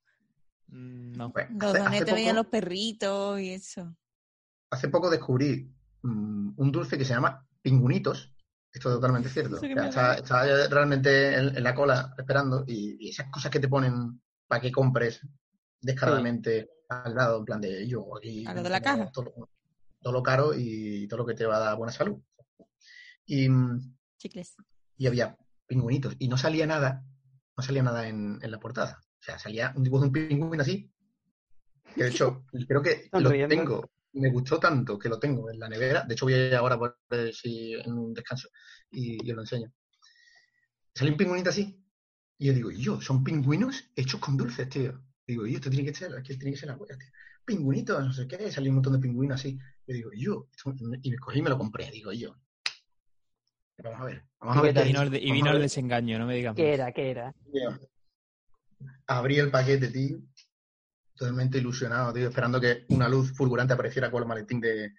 [0.67, 1.31] No.
[1.31, 3.95] pues, Los hace, donetes venían poco, los perritos y eso.
[4.71, 5.69] hace poco descubrí
[6.03, 8.33] un dulce que se llama pingunitos.
[8.73, 9.57] Esto es totalmente cierto.
[9.57, 13.59] O sea, está, está realmente en, en la cola esperando y, y esas cosas que
[13.59, 15.21] te ponen para que compres
[15.81, 18.45] descaradamente al lado, en plan de yo aquí.
[18.45, 19.11] A lo de la caja.
[19.11, 19.49] Todo, lo-
[19.99, 22.19] todo lo caro y todo lo que te va a dar buena salud.
[23.25, 23.47] Y,
[24.17, 24.55] Chicles.
[24.97, 27.05] y había pingüinitos y no salía nada,
[27.55, 28.99] no salía nada en, en la portada.
[29.19, 30.91] O sea, salía un dibujo de un pingüino así.
[31.95, 33.91] Que de hecho, creo que lo tengo.
[34.13, 36.03] Me gustó tanto que lo tengo en la nevera.
[36.03, 38.49] De hecho, voy a ir ahora por ver si en un descanso
[38.91, 39.71] y, y os lo enseño.
[40.93, 41.77] Sale un pingüinito así.
[42.37, 45.01] Y yo digo, y yo, son pingüinos hechos con dulces, tío.
[45.27, 47.09] Digo, y esto tiene que ser, que tiene que ser la huella, tío.
[47.45, 49.57] Pingüinitos, no sé qué, salió un montón de pingüinos así.
[49.87, 51.89] Yo digo, y yo, esto- y me cogí y me lo compré.
[51.91, 52.35] Digo, y yo.
[53.83, 54.23] Vamos a ver.
[54.39, 54.73] Vamos a ¿Y ver.
[54.73, 56.73] qué qué Y vino, el, de- y vino desengaño, no me digas ¿Qué más.
[56.73, 56.91] era?
[56.91, 57.33] ¿Qué era?
[57.51, 57.79] Tío.
[59.07, 60.17] Abrí el paquete, tío.
[61.21, 64.91] Totalmente ilusionado, tío, esperando que una luz fulgurante apareciera con el maletín de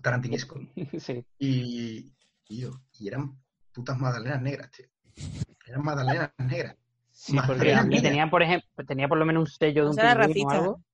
[0.00, 0.58] Tarantinesco.
[0.98, 1.22] sí.
[1.38, 2.10] Y,
[2.48, 3.38] y yo, y eran
[3.70, 4.86] putas magdalenas negras, tío.
[5.66, 6.74] Eran magdalenas negras.
[7.10, 9.94] Sí, Más porque tenía, por ejemplo, tenía por lo menos un sello de O un
[9.94, 10.84] sea, pingüino o algo.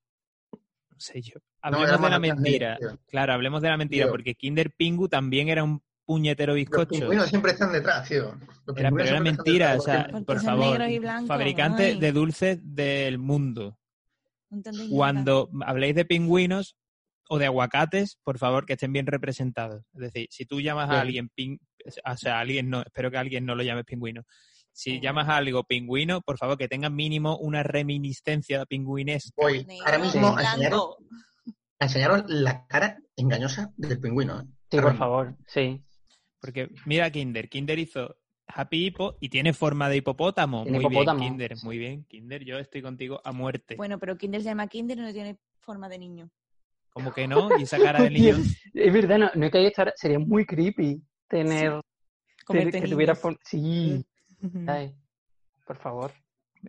[0.90, 1.34] no yo.
[1.36, 2.68] No, Hablemos eran de la magdalenas mentira.
[2.74, 3.00] negras, tío.
[3.06, 4.10] Claro, hablemos de la mentira, Tío.
[4.10, 6.88] porque Kinder Pingu también era un puñetero Los bizcocho.
[6.98, 8.36] pingüinos siempre están detrás, tío.
[8.66, 11.28] Los Era, pero era mentira, o detrás, sea, porque- Porque por favor, negros y blancos,
[11.28, 12.00] fabricantes ay.
[12.00, 13.78] de dulces del mundo.
[14.90, 16.76] Cuando habléis de pingüinos
[17.28, 19.84] o de aguacates, por favor, que estén bien representados.
[19.94, 21.58] Es decir, si tú llamas a alguien ping,
[22.04, 24.22] o sea, a alguien no, espero que a alguien no lo llames pingüino.
[24.72, 29.32] Si llamas a algo pingüino, por favor, que tenga mínimo una reminiscencia pingüinesca.
[29.36, 30.96] Voy ahora mismo enseñaros,
[31.80, 34.40] enseñaros la cara engañosa del pingüino.
[34.40, 34.44] ¿eh?
[34.70, 35.82] Sí, por favor, sí.
[36.40, 38.16] Porque mira Kinder, Kinder hizo
[38.48, 40.62] Happy Hippo y tiene forma de hipopótamo.
[40.62, 41.20] Tiene muy hipopótamo.
[41.20, 42.04] bien, Kinder, muy bien.
[42.04, 43.76] Kinder, yo estoy contigo a muerte.
[43.76, 46.30] Bueno, pero Kinder se llama Kinder y no tiene forma de niño.
[46.90, 47.48] ¿Cómo que no?
[47.58, 48.36] Y esa cara de niño.
[48.72, 49.92] Es verdad, no, no he caído estar.
[49.96, 51.80] Sería muy creepy tener.
[52.44, 53.38] Comerte que tuviera forma.
[53.44, 54.04] Sí.
[54.66, 54.94] Ay,
[55.66, 56.12] por favor.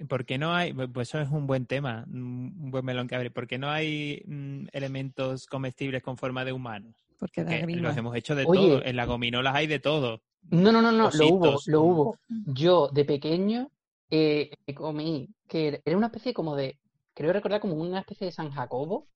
[0.09, 0.73] ¿Por qué no hay?
[0.73, 3.31] Pues eso es un buen tema, un buen melón que abrir.
[3.31, 6.95] ¿Por qué no hay mm, elementos comestibles con forma de humanos?
[7.17, 7.87] Porque da Que grima.
[7.87, 8.59] los hemos hecho de Oye.
[8.59, 8.83] todo.
[8.85, 10.21] En las gominolas hay de todo.
[10.49, 12.17] No, no, no, no, lo hubo, lo hubo.
[12.45, 13.69] Yo, de pequeño,
[14.09, 16.79] eh, comí, que era- una especie como de,
[17.13, 19.07] creo recordar como una especie de San Jacobo,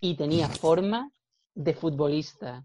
[0.00, 1.10] y tenía forma
[1.54, 2.64] de futbolista.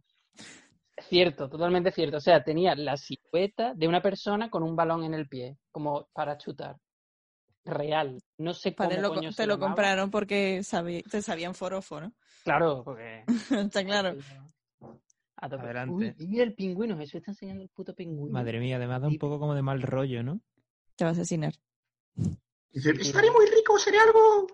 [0.97, 2.17] Cierto, totalmente cierto.
[2.17, 6.07] O sea, tenía la silueta de una persona con un balón en el pie, como
[6.13, 6.77] para chutar.
[7.63, 8.19] real.
[8.39, 9.69] No sé cómo Padre, lo- coño se te lo llamaba.
[9.71, 12.11] compraron porque sabi- te sabían forofo, ¿no?
[12.43, 13.23] Claro, porque...
[13.71, 14.15] Está claro.
[15.41, 15.63] A tope.
[15.63, 16.15] Adelante.
[16.19, 18.31] Uy, mira el pingüino, Jesús está enseñando el puto pingüino.
[18.31, 20.39] Madre mía, además da un poco como de mal rollo, ¿no?
[20.95, 21.53] Te va a asesinar.
[22.71, 24.47] Dice, estaría muy rico, sería algo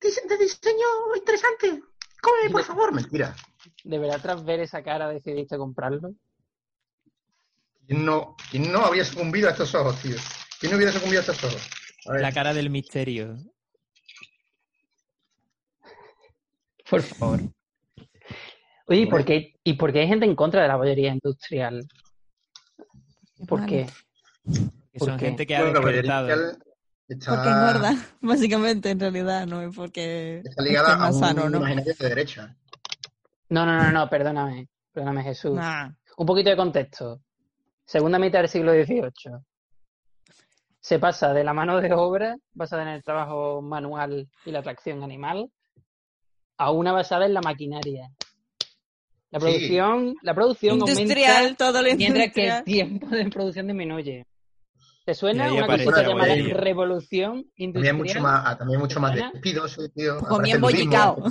[0.00, 1.82] de diseño interesante.
[2.22, 2.94] Cómeme, por favor.
[2.94, 3.34] Mentira.
[3.82, 6.14] ¿De verdad tras ver esa cara decidiste comprarlo?
[7.86, 10.16] ¿Quién no, quién no había sucumbido a estos ojos, tío?
[10.60, 11.70] ¿Quién no hubiera sucumbido a estos ojos?
[12.06, 13.36] A ver, La cara del misterio.
[16.88, 17.40] Por favor.
[18.88, 21.86] Oye, ¿y por, qué, ¿y por qué hay gente en contra de la bollería industrial?
[23.46, 23.70] ¿Por Vale.
[23.70, 23.86] qué?
[24.92, 25.26] Que ¿Por son qué?
[25.26, 26.28] gente que ha bueno, despertado.
[27.06, 31.50] está, Porque engorda, básicamente, en realidad, no es porque está ligada esté a un sano,
[31.50, 31.58] ¿no?
[31.58, 32.56] imaginario de derecha.
[33.50, 34.68] No, no, no, no, perdóname.
[34.92, 35.52] Perdóname, Jesús.
[35.54, 35.90] Nah.
[36.16, 37.20] Un poquito de contexto.
[37.84, 39.38] Segunda mitad del siglo XVIII.
[40.80, 45.02] Se pasa de la mano de obra, basada en el trabajo manual y la tracción
[45.02, 45.50] animal,
[46.56, 48.10] a una basada en la maquinaria.
[49.30, 49.44] La Sí.
[49.46, 54.26] producción, la producción Industrial, aumenta todo lo mientras que el tiempo de producción disminuye.
[55.04, 57.96] ¿Te suena una la llamada revolución También industrial?
[57.96, 59.30] mucho más, también mucho más ¿Suena?
[59.32, 60.18] despidos, eh, tío.
[60.20, 60.92] Comí Aparece el turismo.
[60.94, 61.30] embollicao.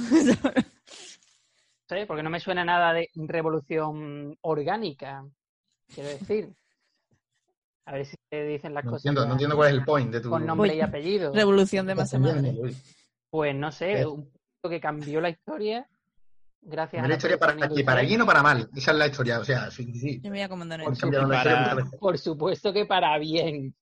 [1.88, 2.06] ¿sabes?
[2.06, 5.26] Porque no me suena nada de revolución orgánica,
[5.94, 6.50] quiero decir.
[7.86, 10.12] A ver si te dicen las No cosas entiendo, no entiendo cuál es el point
[10.12, 10.30] de tu...
[10.30, 11.34] con nombre y apellido.
[11.34, 12.54] Revolución de masa madre.
[13.30, 14.06] Pues no sé, ¿Qué?
[14.06, 15.88] un punto que cambió la historia
[16.68, 18.70] gracias a Una la historia para, que para bien o para mal.
[18.76, 20.18] Esa es la historia, o sea, sí, sí.
[20.22, 23.74] Yo me voy a comandar en Por para- supuesto que para bien.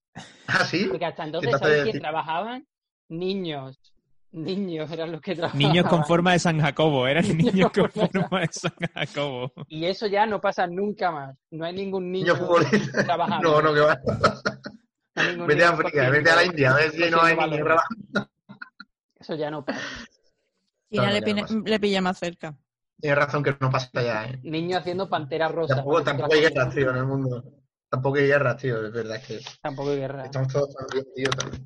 [0.46, 0.86] Ah, sí.
[0.88, 2.66] Porque hasta entonces, ¿sabes de quién trabajaban?
[3.08, 3.78] Niños.
[4.32, 5.58] Niños eran los que trabajaban.
[5.66, 9.52] Niños con forma de San Jacobo, eran Niños niños con forma de San Jacobo.
[9.68, 11.36] Y eso ya no pasa nunca más.
[11.50, 12.34] No hay ningún niño
[13.04, 13.50] trabajando.
[13.50, 14.00] No, no, que va.
[15.36, 18.30] No Vete a África, vete a la India, a ver si no hay niños trabajando.
[19.18, 19.80] Eso ya no pasa.
[20.90, 21.54] China No, le, pasa.
[21.64, 22.54] le pilla más cerca.
[23.00, 24.40] Tienes razón que no pasa ya, ¿eh?
[24.42, 25.76] Niños haciendo pantera rosa.
[25.76, 27.44] Tampoco, hay la guerras, tío, en el mundo.
[27.90, 30.24] Tampoco hay guerras, tío, es verdad que Tampoco hay guerra.
[30.24, 31.30] estamos todos tan bien, tío.
[31.30, 31.64] también.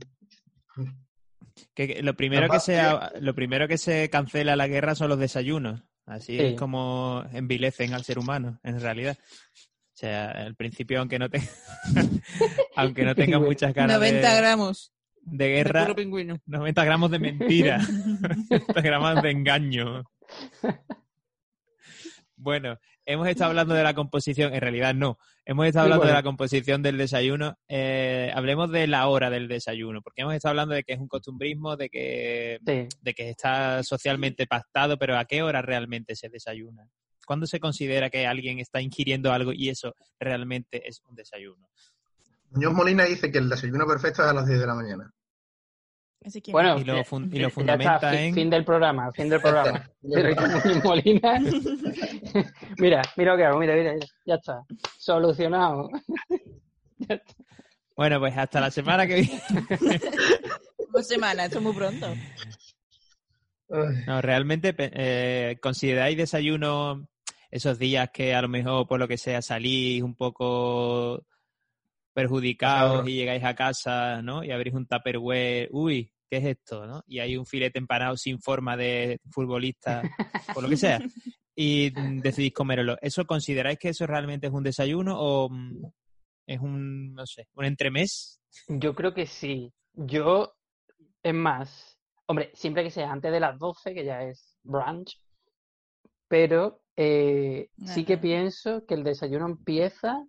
[1.75, 2.81] Que, que lo primero que se
[3.21, 5.83] lo primero que se cancela la guerra son los desayunos.
[6.07, 6.43] Así Sí.
[6.45, 9.17] es como envilecen al ser humano, en realidad.
[9.21, 11.41] O sea, al principio, aunque no te,
[12.77, 13.41] aunque no Bueno.
[13.41, 16.39] muchas ganas 90 de, gramos de de guerra, pingüino.
[16.47, 17.79] 90 gramos de mentira,
[18.51, 20.05] 90 gramos de engaño.
[22.43, 26.23] Bueno, hemos estado hablando de la composición, en realidad no, hemos estado hablando de la
[26.23, 27.59] composición del desayuno.
[27.69, 31.09] Eh, hablemos de la hora del desayuno, porque hemos estado hablando de que es un
[31.09, 32.89] costumbrismo, de que, Sí.
[32.99, 36.89] de que está socialmente pactado, pero ¿a qué hora realmente se desayuna?
[37.27, 41.69] ¿Cuándo se considera que alguien está ingiriendo algo y eso realmente es un desayuno?
[42.53, 45.13] Muñoz Molina dice que el desayuno perfecto es a las 10 de la mañana.
[46.53, 48.35] Bueno, Y lo, fun- y ya lo está, fundamenta fin, en...
[48.35, 49.91] fin del programa, fin del programa.
[50.85, 51.41] Molina.
[52.79, 54.61] mira, mira lo que hago, mira, mira, mira, ya está.
[54.99, 55.89] Solucionado.
[56.99, 57.35] Ya está.
[57.97, 59.41] Bueno, pues hasta la semana que viene.
[60.93, 62.07] Dos semanas, esto es muy pronto.
[64.07, 67.07] No, realmente eh, consideráis desayuno
[67.51, 71.25] esos días que a lo mejor por lo que sea salís un poco
[72.13, 74.45] perjudicados y llegáis a casa, ¿no?
[74.45, 77.03] Y abrís un tupperware, uy, ¿qué es esto, no?
[77.07, 80.03] Y hay un filete empanado sin forma de futbolista,
[80.55, 81.01] por lo que sea,
[81.55, 82.97] y decidís coméroslo.
[83.01, 85.85] ¿Eso consideráis que eso realmente es un desayuno o mm,
[86.47, 88.41] es un, no sé, un entremés?
[88.69, 89.73] Yo creo que sí.
[89.93, 90.55] Yo,
[91.23, 95.21] es más, hombre, siempre que sea antes de las 12, que ya es brunch,
[96.29, 100.25] pero eh, sí que pienso que el desayuno empieza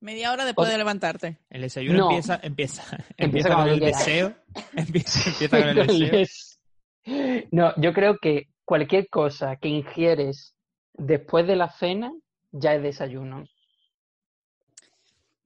[0.00, 1.38] Media hora después de levantarte.
[1.50, 2.10] El desayuno No.
[2.10, 2.82] empieza, empieza,
[3.18, 3.98] Empieza empieza con el quieras.
[4.06, 4.34] deseo,
[4.76, 7.46] empieza, empieza con el deseo.
[7.50, 10.54] No, yo creo que cualquier cosa que ingieres
[10.94, 12.12] después de la cena
[12.50, 13.44] ya es desayuno.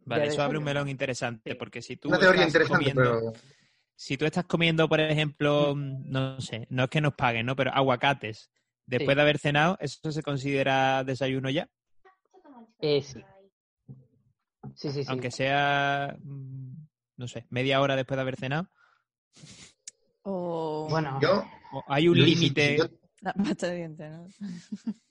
[0.07, 0.81] Vale, Ya eso de abre un desayuno.
[0.81, 3.33] melón interesante, porque si tú Una teoría estás interesante, comiendo, pero
[3.97, 7.57] si tú estás comiendo, por ejemplo, mm, no sé, no es que nos paguen, ¿no?
[7.57, 8.51] Pero aguacates,
[8.87, 9.17] después Sí.
[9.17, 11.69] de haber cenado, ¿eso se considera desayuno ya?
[12.81, 13.21] Eh, sí.
[14.77, 15.11] Sí, sí, sí.
[15.11, 16.73] Aunque sea, mm,
[17.17, 18.69] no sé, media hora después de haber cenado.
[20.23, 22.73] O Bueno, yo, ¿O hay un límite.
[22.73, 22.89] si yo-
[23.21, 24.27] la pasta de dientes, ¿no?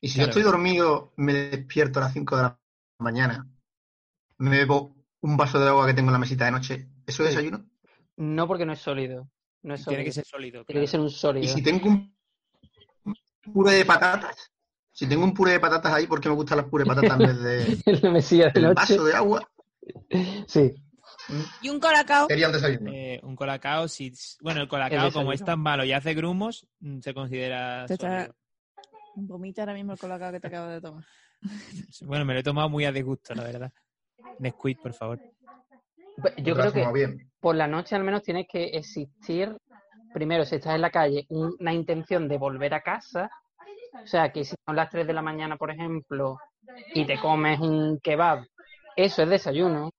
[0.00, 0.26] y si Claro.
[0.26, 2.58] yo estoy dormido, me despierto a las 5 de la
[2.98, 3.46] mañana,
[4.38, 7.30] me bebo un vaso de agua que tengo en la mesita de noche, ¿eso es
[7.30, 7.68] desayuno?
[8.16, 9.28] no porque no es sólido.
[9.62, 10.04] No es Tiene sólido.
[10.04, 10.64] que ser sólido.
[10.64, 11.44] Tiene que ser un sólido.
[11.44, 12.16] Y si tengo un
[13.52, 14.52] puré de patatas,
[14.98, 17.26] si tengo un puré de patatas ahí, porque me gustan las puré de patatas en
[17.26, 17.40] vez
[17.92, 18.74] de mesilla de el noche.
[18.74, 19.48] vaso de agua,
[20.48, 20.74] Sí.
[21.62, 22.26] Y un colacao.
[22.26, 22.90] sería un desayuno.
[22.92, 27.00] Eh, un colacao, si, bueno, el colacao como es tan malo y hace grumos, mm,
[27.00, 28.34] se considera Te está-.
[29.14, 31.04] Vomita ahora mismo el colacao que te acabo de tomar.
[32.02, 33.72] Bueno, me lo he tomado muy a disgusto, la verdad.
[34.40, 35.20] Nesquik, por favor.
[36.20, 37.30] Pues Yo creo que bien.
[37.40, 39.56] por la noche al menos tiene que existir,
[40.12, 43.30] primero, si estás en la calle, una intención de volver a casa.
[43.92, 46.38] O sea, que si son las 3 de la mañana, por ejemplo,
[46.94, 48.44] y te comes un kebab,
[48.96, 49.90] eso es desayuno,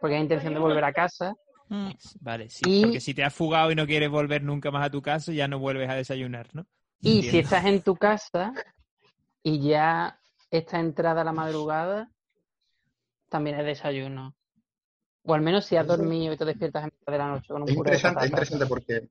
[0.00, 1.34] porque hay intención de volver a casa.
[1.68, 1.90] Mm.
[2.20, 2.66] Vale, sí.
[2.68, 5.32] Y- Porque si te has fugado y no quieres volver nunca más a tu casa,
[5.32, 6.66] ya no vuelves a desayunar, ¿no?
[7.00, 8.52] Y si estás en tu casa
[9.42, 10.18] y ya
[10.50, 12.10] está entrada la madrugada,
[13.28, 14.34] también es desayuno.
[15.24, 17.62] O al menos si has dormido y te despiertas en mitad de la noche con
[17.62, 19.08] un Es puré de interesante, es interesante porque,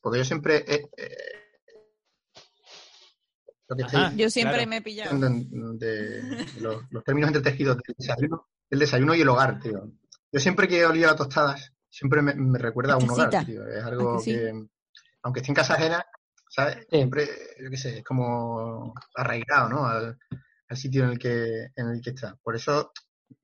[0.00, 0.56] porque yo siempre...
[0.66, 1.47] eh, eh,
[3.68, 4.04] lo que Ajá.
[4.06, 4.70] estoy Yo siempre Claro.
[4.70, 5.14] me he pillado.
[5.14, 9.90] diciendo de, de los, los términos entretejidos del desayuno, el desayuno y el hogar, tío.
[10.32, 13.66] Yo siempre que olía a tostadas, siempre me, me recuerda a un hogar, tío.
[13.66, 14.32] Es algo ¿A que sí?
[14.32, 14.66] que,
[15.22, 16.04] aunque esté en casa ajena,
[16.50, 16.76] ¿sabes?
[16.90, 16.96] Sí.
[16.96, 17.28] Siempre,
[17.62, 19.86] yo qué sé, es como arraigado, ¿no?
[19.86, 20.18] Al,
[20.68, 22.36] al sitio en el que en el que está.
[22.42, 22.92] Por eso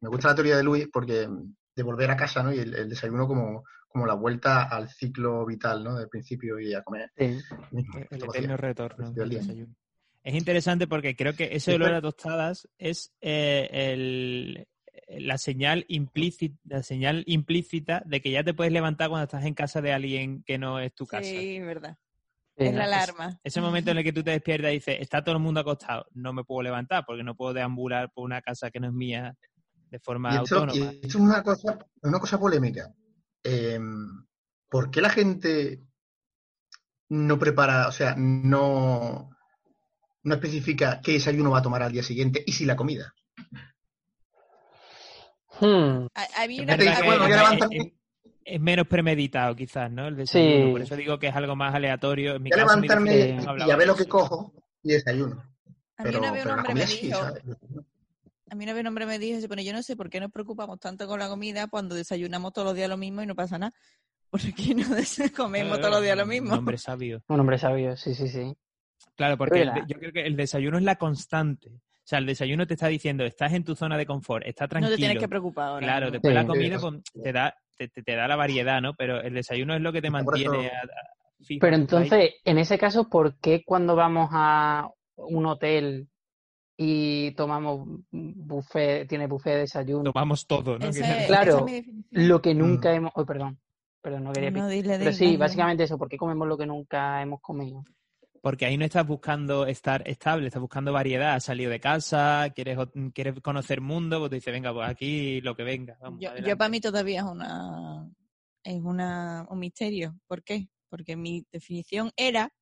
[0.00, 1.28] me gusta la teoría de Luis, porque
[1.76, 2.52] de volver a casa, ¿no?
[2.52, 5.96] Y el, el desayuno como, como la vuelta al ciclo vital, ¿no?
[5.98, 7.10] Del principio y a comer.
[7.16, 7.38] Sí.
[7.72, 8.56] El eterno hacía.
[8.56, 9.24] retorno día.
[9.40, 9.74] desayuno.
[10.24, 14.66] Es interesante porque creo que ese olor a tostadas es eh, el-
[15.18, 19.52] la señal implícita, la señal implícita de que ya te puedes levantar cuando estás en
[19.54, 21.22] casa de alguien que no es tu casa.
[21.28, 21.98] Sí, verdad.
[22.56, 22.64] Sí.
[22.66, 23.38] Es la alarma.
[23.44, 26.06] Ese momento en el que tú te despiertas y dices, está todo el mundo acostado,
[26.14, 29.36] no me puedo levantar porque no puedo deambular por una casa que no es mía
[29.90, 30.92] de forma Y esto, autónoma.
[30.92, 32.94] y esto es una cosa, una cosa polémica.
[33.42, 33.78] Eh,
[34.70, 35.82] ¿Por qué la gente
[37.10, 39.33] no prepara, o sea, no,
[40.24, 43.14] no especifica qué desayuno va a tomar al día siguiente y si la comida?
[45.60, 46.06] Hmm.
[46.14, 47.26] A- Es una, dice, bueno,
[48.60, 50.08] menos premeditado quizás, ¿no?
[50.08, 50.66] El desayuno.
[50.66, 50.72] Sí.
[50.72, 52.36] Por eso digo que es algo más aleatorio.
[52.36, 55.36] En mi caso, levantarme no y a ver lo que cojo y desayuno.
[55.96, 58.86] a mí Pero, una vez un hombre me sí, dijo, a mí una vez un
[58.88, 61.68] hombre me dijo, bueno, yo no sé por qué nos preocupamos tanto con la comida
[61.68, 63.72] cuando desayunamos todos los días lo mismo y no pasa nada.
[64.30, 66.52] Porque no des- comemos todos los días lo mismo.
[66.52, 67.22] Un hombre sabio.
[67.28, 68.52] Un hombre sabio, sí, sí, sí.
[69.16, 71.68] Claro, porque el yo creo que el desayuno es la constante.
[71.70, 74.68] O sea, el desayuno te está diciendo, estás en tu zona de confort, está No
[74.68, 74.90] tranquilo.
[74.92, 75.86] te tienes que preocupar ahora.
[75.86, 76.12] Claro, ¿no?
[76.12, 76.34] después Sí.
[76.34, 78.94] la comida Sí, pues, te da te, da la variedad, ¿no?
[78.94, 81.82] Pero el desayuno es lo que te mantiene a- a- fijo Pero ahí.
[81.82, 86.08] entonces, en ese caso, ¿por qué cuando vamos a un hotel
[86.76, 90.86] y tomamos buffet, tiene buffet de desayuno, tomamos todo, ¿no?
[90.88, 93.12] Ese- Claro, es lo que nunca hemos...
[93.14, 93.58] Oh, perdón,
[94.00, 94.50] perdón, no quería...
[94.50, 95.38] No, pi- dile, Pero dile, sí, dile.
[95.38, 97.84] básicamente eso, ¿por qué comemos lo que nunca hemos comido?
[98.44, 101.32] Porque ahí no estás buscando estar estable, estás buscando variedad.
[101.32, 102.76] Has salido de casa, quieres,
[103.14, 105.96] quieres conocer mundo, pues tú dices, venga, pues aquí lo que venga.
[105.98, 108.06] Vamos, Yo, yo para mí todavía es una
[108.62, 110.20] es una un misterio.
[110.26, 110.68] ¿Por qué?
[110.90, 112.52] Porque mi definición era,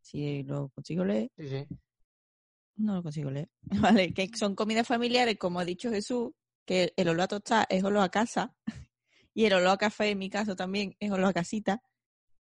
[0.00, 1.66] si lo consigo leer, Sí, sí.
[2.74, 3.48] no lo consigo leer,
[4.02, 6.32] vale, que son comidas familiares, como ha dicho Jesús,
[6.66, 8.56] que el olor a tostada es olor a casa
[9.34, 11.80] y el olor a café, en mi caso también, es olor a casita.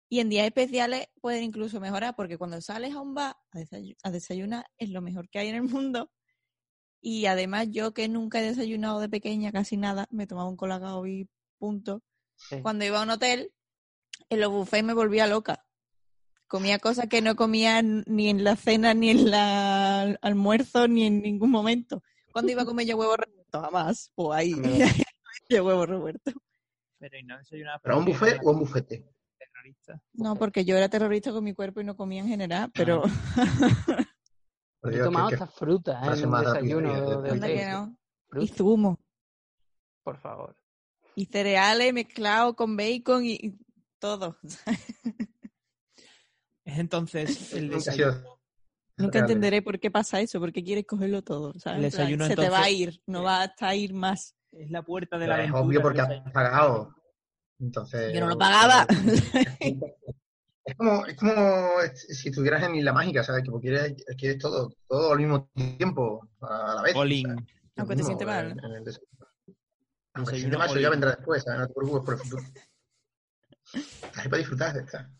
[0.09, 3.97] Y en días especiales pueden incluso mejorar, porque cuando sales a un bar a, desayu-
[4.03, 6.11] a desayunar es lo mejor que hay en el mundo.
[7.01, 11.07] Y además yo que nunca he desayunado de pequeña casi nada, me tomaba un colacao
[11.07, 12.03] y punto.
[12.37, 12.61] Sí.
[12.63, 13.53] Cuando iba a un hotel,
[14.31, 15.65] en los buffets me volvía loca.
[16.47, 21.05] Comía cosas que no comía ni en la cena, ni en la al- almuerzo, ni
[21.07, 22.03] en ningún momento.
[22.33, 24.11] Cuando iba a comer yo huevos revueltos, jamás.
[24.15, 24.53] Pues ahí,
[25.51, 26.35] yo huevos revueltos.
[26.99, 29.05] Pero y no desayunabas ¿Pero a un buffet o a un bufete?
[29.75, 30.03] Terrorista.
[30.15, 33.03] No, porque yo era terrorista con mi cuerpo y no comía en general, pero
[34.81, 37.99] Porque He yo, tomado que- hasta fruta frase en un desayuno de- de- de no.
[38.41, 38.99] Y zumo.
[40.05, 40.57] por favor.
[41.17, 43.59] Y cereales mezclados con bacon y, y
[43.99, 44.37] todo.
[46.65, 48.39] Es entonces el desayuno.
[48.97, 51.53] Nunca entenderé por qué pasa eso, porque quieres cogerlo todo.
[51.59, 51.77] ¿sabes?
[51.79, 54.35] El desayuno, se te va a ir, no va hasta ir más.
[54.53, 55.63] Es la puerta de la es aventura.
[55.63, 56.95] obvio porque has pagado.
[57.61, 58.13] Entonces.
[58.15, 58.87] Yo no lo pagaba.
[60.65, 61.33] Es como, es como
[61.95, 63.43] si estuvieras en Isla Mágica, ¿sabes?
[63.43, 66.95] Que quieres, quieres todo, todo al mismo tiempo, a la vez.
[66.95, 68.67] Aunque te siente mal, en- ¿no?
[68.69, 69.09] en el desayuno.
[70.13, 71.61] Aunque te siente mal, eso ya vendrá después, ¿sabes?
[71.61, 72.43] No te preocupes por el futuro.
[73.73, 75.11] Estás ahí para disfrutar de esta.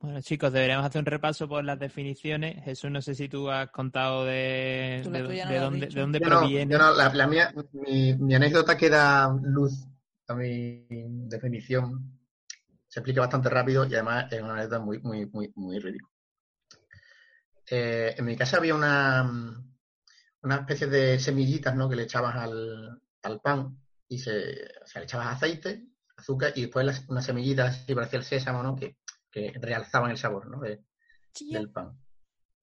[0.00, 2.64] Bueno, chicos, deberíamos hacer un repaso por las definiciones.
[2.64, 6.38] Jesús, no sé si tú has contado de, de, no dónde, de dónde Yo no,
[6.40, 6.72] proviene.
[6.72, 9.86] yo no, la, la mía, mi, mi anécdota que da luz
[10.28, 10.86] a mi
[11.28, 12.18] definición
[12.88, 16.12] se explica bastante rápido y además es una anécdota muy, muy, muy, muy ridícula.
[17.70, 19.22] Eh, en mi casa había una,
[20.42, 21.88] una especie de semillitas ¿no?
[21.88, 23.76] que le echabas al, al pan
[24.08, 28.18] y se, o sea, le echabas aceite, azúcar y después las, unas semillitas así parecía
[28.18, 28.74] el sésamo, ¿no?
[28.76, 28.96] Que,
[29.30, 30.60] que realzaban el sabor, ¿no?
[30.60, 30.82] De-
[31.48, 31.98] del pan.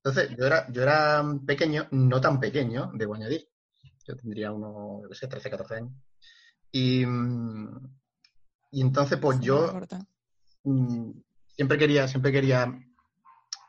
[0.03, 3.49] Entonces, yo era, yo era pequeño, no tan pequeño, debo añadir.
[4.07, 5.93] Yo tendría unos, qué sé, 13, 14 años.
[6.78, 7.06] Y,
[8.72, 9.80] y entonces, pues yo
[10.66, 11.12] mm,
[11.48, 12.70] siempre quería, siempre quería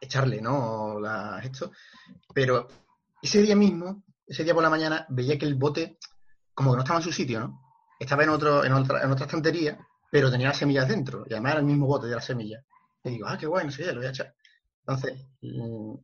[0.01, 0.99] echarle, ¿no?
[0.99, 1.71] La, esto.
[2.35, 2.67] Pero
[3.23, 6.01] ese día mismo, ese día por la mañana, veía que el bote,
[6.53, 7.61] como que no estaba en su sitio, ¿no?
[8.01, 9.79] Estaba en otro, en otra, en otra estantería,
[10.11, 11.25] pero tenía las semillas dentro.
[11.31, 12.65] Y además era el mismo bote de las semillas.
[13.05, 14.35] Y digo, ah, qué guay, no sé lo voy a echar.
[14.81, 15.95] Entonces, mm,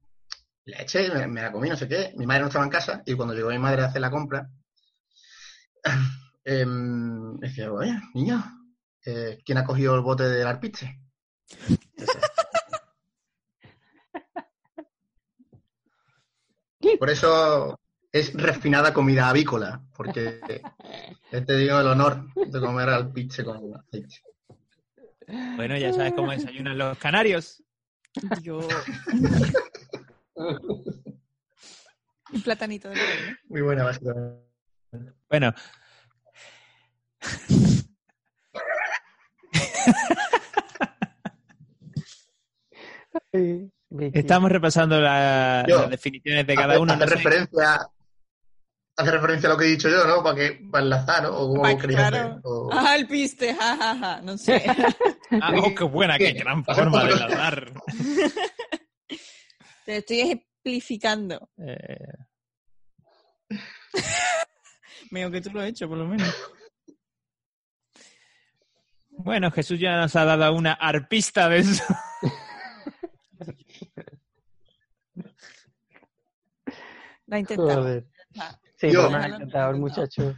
[0.67, 2.15] la eché, me, me la comí, no sé qué.
[2.17, 4.49] Mi madre no estaba en casa y cuando llegó mi madre a hacer la compra,
[6.45, 8.43] em, decía, oye, niño,
[9.05, 11.01] eh, ¿quién ha cogido el bote del arpiste?
[16.99, 17.79] Por eso
[18.11, 20.41] es refinada comida avícola, porque
[21.33, 24.23] he tenido el honor de comer alpiche con aceite.
[25.57, 27.63] Bueno, ya sabes cómo desayunan los canarios.
[28.43, 28.67] Dios.
[32.33, 32.97] Un platanito de.
[33.49, 34.43] Muy buena, básicamente.
[35.29, 35.55] Bueno.
[44.15, 46.93] Estamos repasando la- Yo, las definiciones de cada Hace- uno.
[46.93, 47.89] Hace no sé- referencia,
[48.97, 50.23] hace referencia a lo que he dicho yo, ¿no?
[50.23, 51.37] Para que para enlazar, ¿no?
[51.37, 52.17] O cómo Pa- queréis claro.
[52.17, 52.41] hacer.
[52.45, 54.21] O- Ah, el piste, ja, ja, ja.
[54.23, 54.63] No sé.
[55.41, 57.73] Ah, oh, qué buena, qué gran forma de hablar.
[59.87, 61.49] Te estoy ejemplificando.
[61.57, 61.97] Eh,
[65.33, 66.29] que tú lo has hecho, por lo menos.
[69.25, 71.85] Bueno, Jesús ya nos ha dado una arpista de eso.
[77.27, 78.03] La intentado.
[78.39, 80.35] Ah, Sí, Yo- pues me ha encantado el muchacho.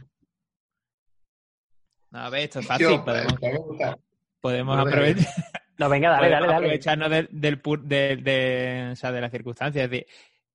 [2.11, 2.87] No, a ver, esto es fácil.
[2.87, 5.25] Yo, podemos Bueno, aprovechar.
[5.77, 6.55] No, venga, dale, podemos dale, dale.
[6.65, 9.83] aprovecharnos del, del de, de- o sea, de las circunstancias.
[9.85, 10.05] Es decir,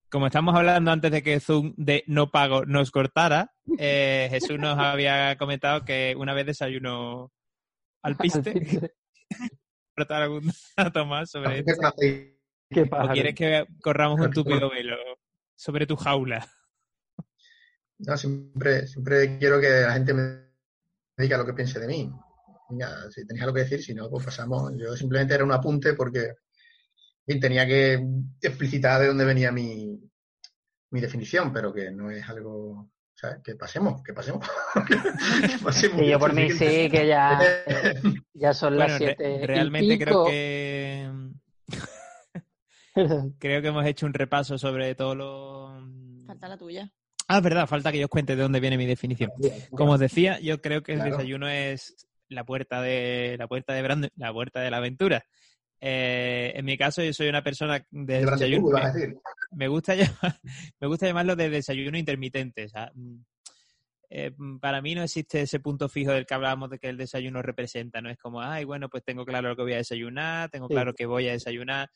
[0.09, 4.78] como estamos hablando antes de que Zoom de no pago nos cortara, eh, Jesús nos
[4.78, 7.33] había comentado que una vez desayunó
[8.03, 8.94] al piste.
[9.94, 11.76] ¿Tratar algún dato más sobre esto?
[11.76, 12.40] con aceite.
[12.70, 13.12] Qué ¿O pájaro.
[13.12, 14.96] quieres que corramos un tupido velo
[15.57, 16.46] sobre tu jaula?
[17.98, 20.46] No, siempre, siempre quiero que la gente me
[21.18, 22.11] diga lo que piense de mí.
[22.70, 24.72] Venga, si tenéis algo que decir, si no, pues pasamos.
[24.78, 26.34] Yo simplemente era un apunte porque
[27.26, 28.01] tenía que
[28.40, 30.01] explicitar de dónde venía mi,
[30.90, 32.88] mi definición, pero que no es algo.
[33.21, 33.39] ¿Sabes?
[33.45, 34.47] Que pasemos, que pasemos.
[34.87, 34.97] que
[35.62, 35.75] pasemos.
[36.01, 37.95] Sí, yo por mí sí, que ya, Eh,
[38.35, 39.41] ya son Bueno, las re- siete.
[39.43, 41.11] y realmente creo que
[43.39, 45.87] creo que hemos hecho un repaso sobre todo lo
[46.27, 46.93] Falta la tuya.
[47.29, 49.31] Ah, es verdad, falta que yo os cuente de dónde viene mi definición.
[49.71, 51.16] Como os decía, yo creo que el Claro.
[51.16, 55.25] desayuno es la puerta de la puerta de Brand- la puerta de la aventura.
[55.81, 58.71] Eh, en mi caso, yo soy una persona de desayuno.
[58.71, 59.16] vas a decir.
[59.53, 60.40] Me gusta llamar,
[60.80, 62.64] me gusta llamarlo de desayuno intermitente.
[62.64, 63.24] o sea, mm,
[64.11, 66.96] eh, mm, para mí no existe ese punto fijo del que hablábamos de que el
[66.96, 68.01] desayuno representa.
[68.01, 70.74] No es como, ay, bueno, pues tengo claro lo que voy a desayunar, tengo Sí.
[70.74, 71.90] claro que voy a desayunar.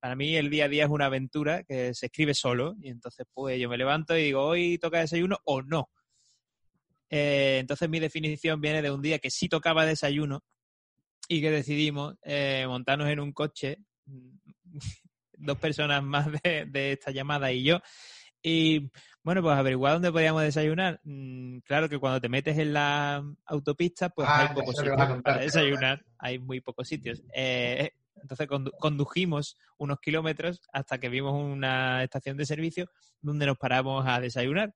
[0.00, 3.26] Para mí el día a día es una aventura que se escribe solo y entonces
[3.34, 5.90] pues yo me levanto y digo, hoy toca desayuno o no.
[7.10, 10.44] Eh, entonces mi definición viene de un día que sí tocaba desayuno
[11.28, 13.78] y que decidimos eh, montarnos en un coche,
[15.38, 17.80] dos personas más de, de esta llamada y yo,
[18.42, 18.90] y
[19.22, 21.00] bueno, pues averiguar dónde podíamos desayunar.
[21.04, 25.22] Mm, claro que cuando te metes en la autopista, pues Ah, hay ya pocos sitios
[25.22, 27.22] para desayunar, hay muy pocos sitios.
[27.34, 27.90] Eh,
[28.22, 34.04] entonces condu- condujimos unos kilómetros hasta que vimos una estación de servicio donde nos paramos
[34.06, 34.74] a desayunar.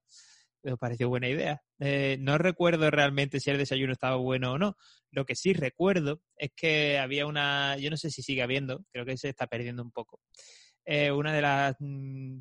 [0.64, 1.60] Nos pareció buena idea.
[1.80, 4.76] Eh, no recuerdo realmente si el desayuno estaba bueno o no.
[5.10, 9.04] Lo que sí recuerdo es que había una, yo no sé si sigue habiendo, creo
[9.04, 10.20] que se está perdiendo un poco.
[10.84, 12.38] Eh, una de las mm,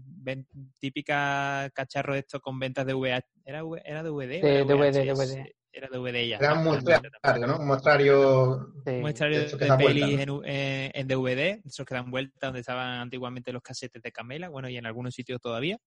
[0.80, 4.42] típicas cacharros de estos con ventas de VH, ¿era, V- era DVD?
[4.42, 5.18] De era DVD, VHS?
[5.18, 5.54] DVD.
[5.74, 6.38] Era DVD ya.
[6.38, 7.60] Era un no muestrario, ¿no?
[7.60, 8.74] Un muestrario.
[8.86, 8.92] Sí.
[9.00, 12.60] muestrario De de pelis vuelta, en, U- eh, en DVD, esos que dan vuelta donde
[12.60, 15.78] estaban antiguamente los casetes de Camela, bueno, y en algunos sitios todavía.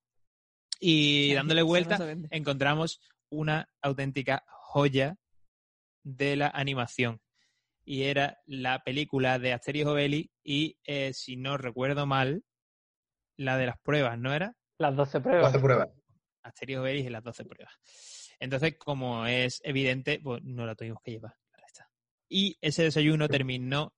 [0.80, 1.98] Y dándole no vuelta,
[2.30, 3.00] encontramos
[3.30, 5.16] una auténtica joya
[6.02, 7.20] de la animación.
[7.84, 12.44] Y era la película de Asterix Obelix y, eh, si no recuerdo mal,
[13.36, 14.54] la de las pruebas, ¿no era?
[14.78, 15.48] Las 12 o pruebas.
[15.48, 15.90] hace pruebas.
[16.42, 17.74] Asterix Obelix y las 12 pruebas.
[18.38, 21.34] Entonces, como es evidente, pues no la tuvimos que llevar.
[21.52, 21.88] Ahora está.
[22.28, 23.94] Y ese desayuno terminó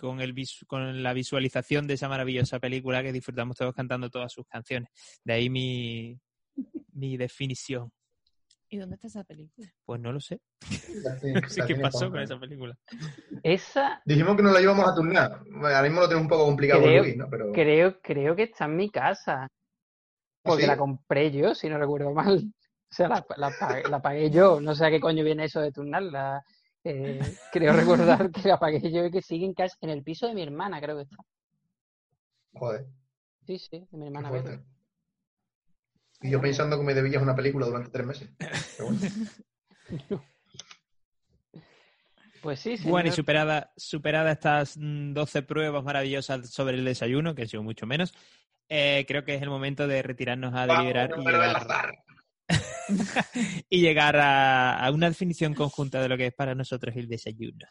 [0.00, 0.34] con, el
[0.66, 4.90] con la visualización de esa maravillosa película que disfrutamos todos cantando todas sus canciones.
[5.24, 6.18] De ahí mi,
[6.92, 7.92] mi definición.
[8.68, 9.72] ¿Y dónde está esa película?
[9.84, 10.40] Pues no lo sé.
[11.68, 12.76] Qué pasó con esa película.
[13.42, 15.42] Esa Dijimos que nos la íbamos a turnar.
[15.44, 17.28] Bueno, ahora mismo lo tenemos un poco complicado con Creo- Luis, ¿no?
[17.30, 19.48] Pero creo, creo que está en mi casa.
[20.42, 20.68] Porque ¿sí?
[20.68, 22.42] la compré yo, si no recuerdo mal.
[22.90, 24.60] O sea, la, la pagué, la pagué yo.
[24.60, 26.44] No sé a qué coño viene eso de turnarla.
[26.84, 27.18] Eh,
[27.50, 30.34] creo recordar que la pagué yo y que sigue en casa, en el piso de
[30.34, 31.16] mi hermana, creo que está.
[32.54, 32.86] Joder,
[33.46, 34.62] Sí, sí, de mi hermana.
[36.22, 38.30] Y yo pensando que me debías una película durante tres meses.
[38.76, 39.00] Pero bueno.
[42.42, 43.16] Pues sí, Bueno, y señor.
[43.16, 48.12] superada, superada estas mm, 12 pruebas maravillosas sobre el desayuno, que ha sido mucho menos,
[48.68, 52.03] eh, creo que es el momento de retirarnos a deliberar y Vamos, llegar, azar.
[53.70, 57.66] y llegar a, una definición conjunta de lo que es para nosotros el desayuno.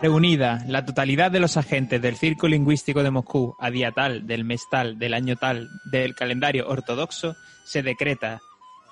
[0.00, 4.44] Reunida la totalidad de los agentes del Circo Lingüístico de Moscú a día tal, del
[4.44, 7.34] mes tal, del año tal, del calendario ortodoxo,
[7.64, 8.40] se decreta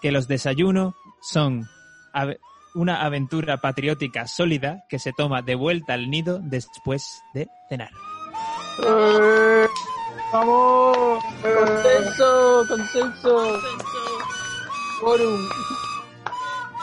[0.02, 1.68] que los desayunos son
[2.76, 7.90] una aventura patriótica sólida que se toma de vuelta al nido después de cenar.
[8.84, 9.66] ¡Eh!
[10.32, 11.24] ¡Vamos!
[11.42, 12.64] ¡Consenso!
[12.68, 13.60] ¡Consenso!
[15.00, 15.48] ¡Quórum!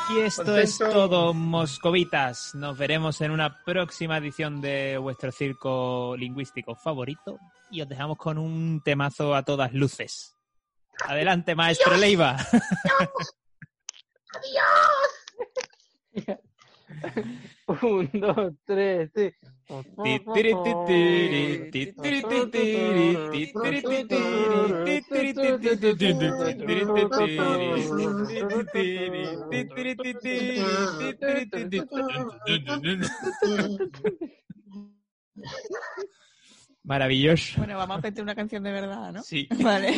[0.10, 0.90] Y esto es Consenso.
[0.90, 2.56] todo, moscovitas.
[2.56, 7.38] Nos veremos en una próxima edición de vuestro circo lingüístico favorito
[7.70, 10.36] y os dejamos con un temazo a todas luces.
[11.06, 12.38] Adelante, maestro Leiva.
[17.82, 19.32] Un, dos, tres, sí.
[36.84, 37.54] Maravilloso.
[37.58, 39.24] Bueno, vamos a meter una canción de verdad, ¿no?
[39.24, 39.48] Sí.
[39.62, 39.96] Vale.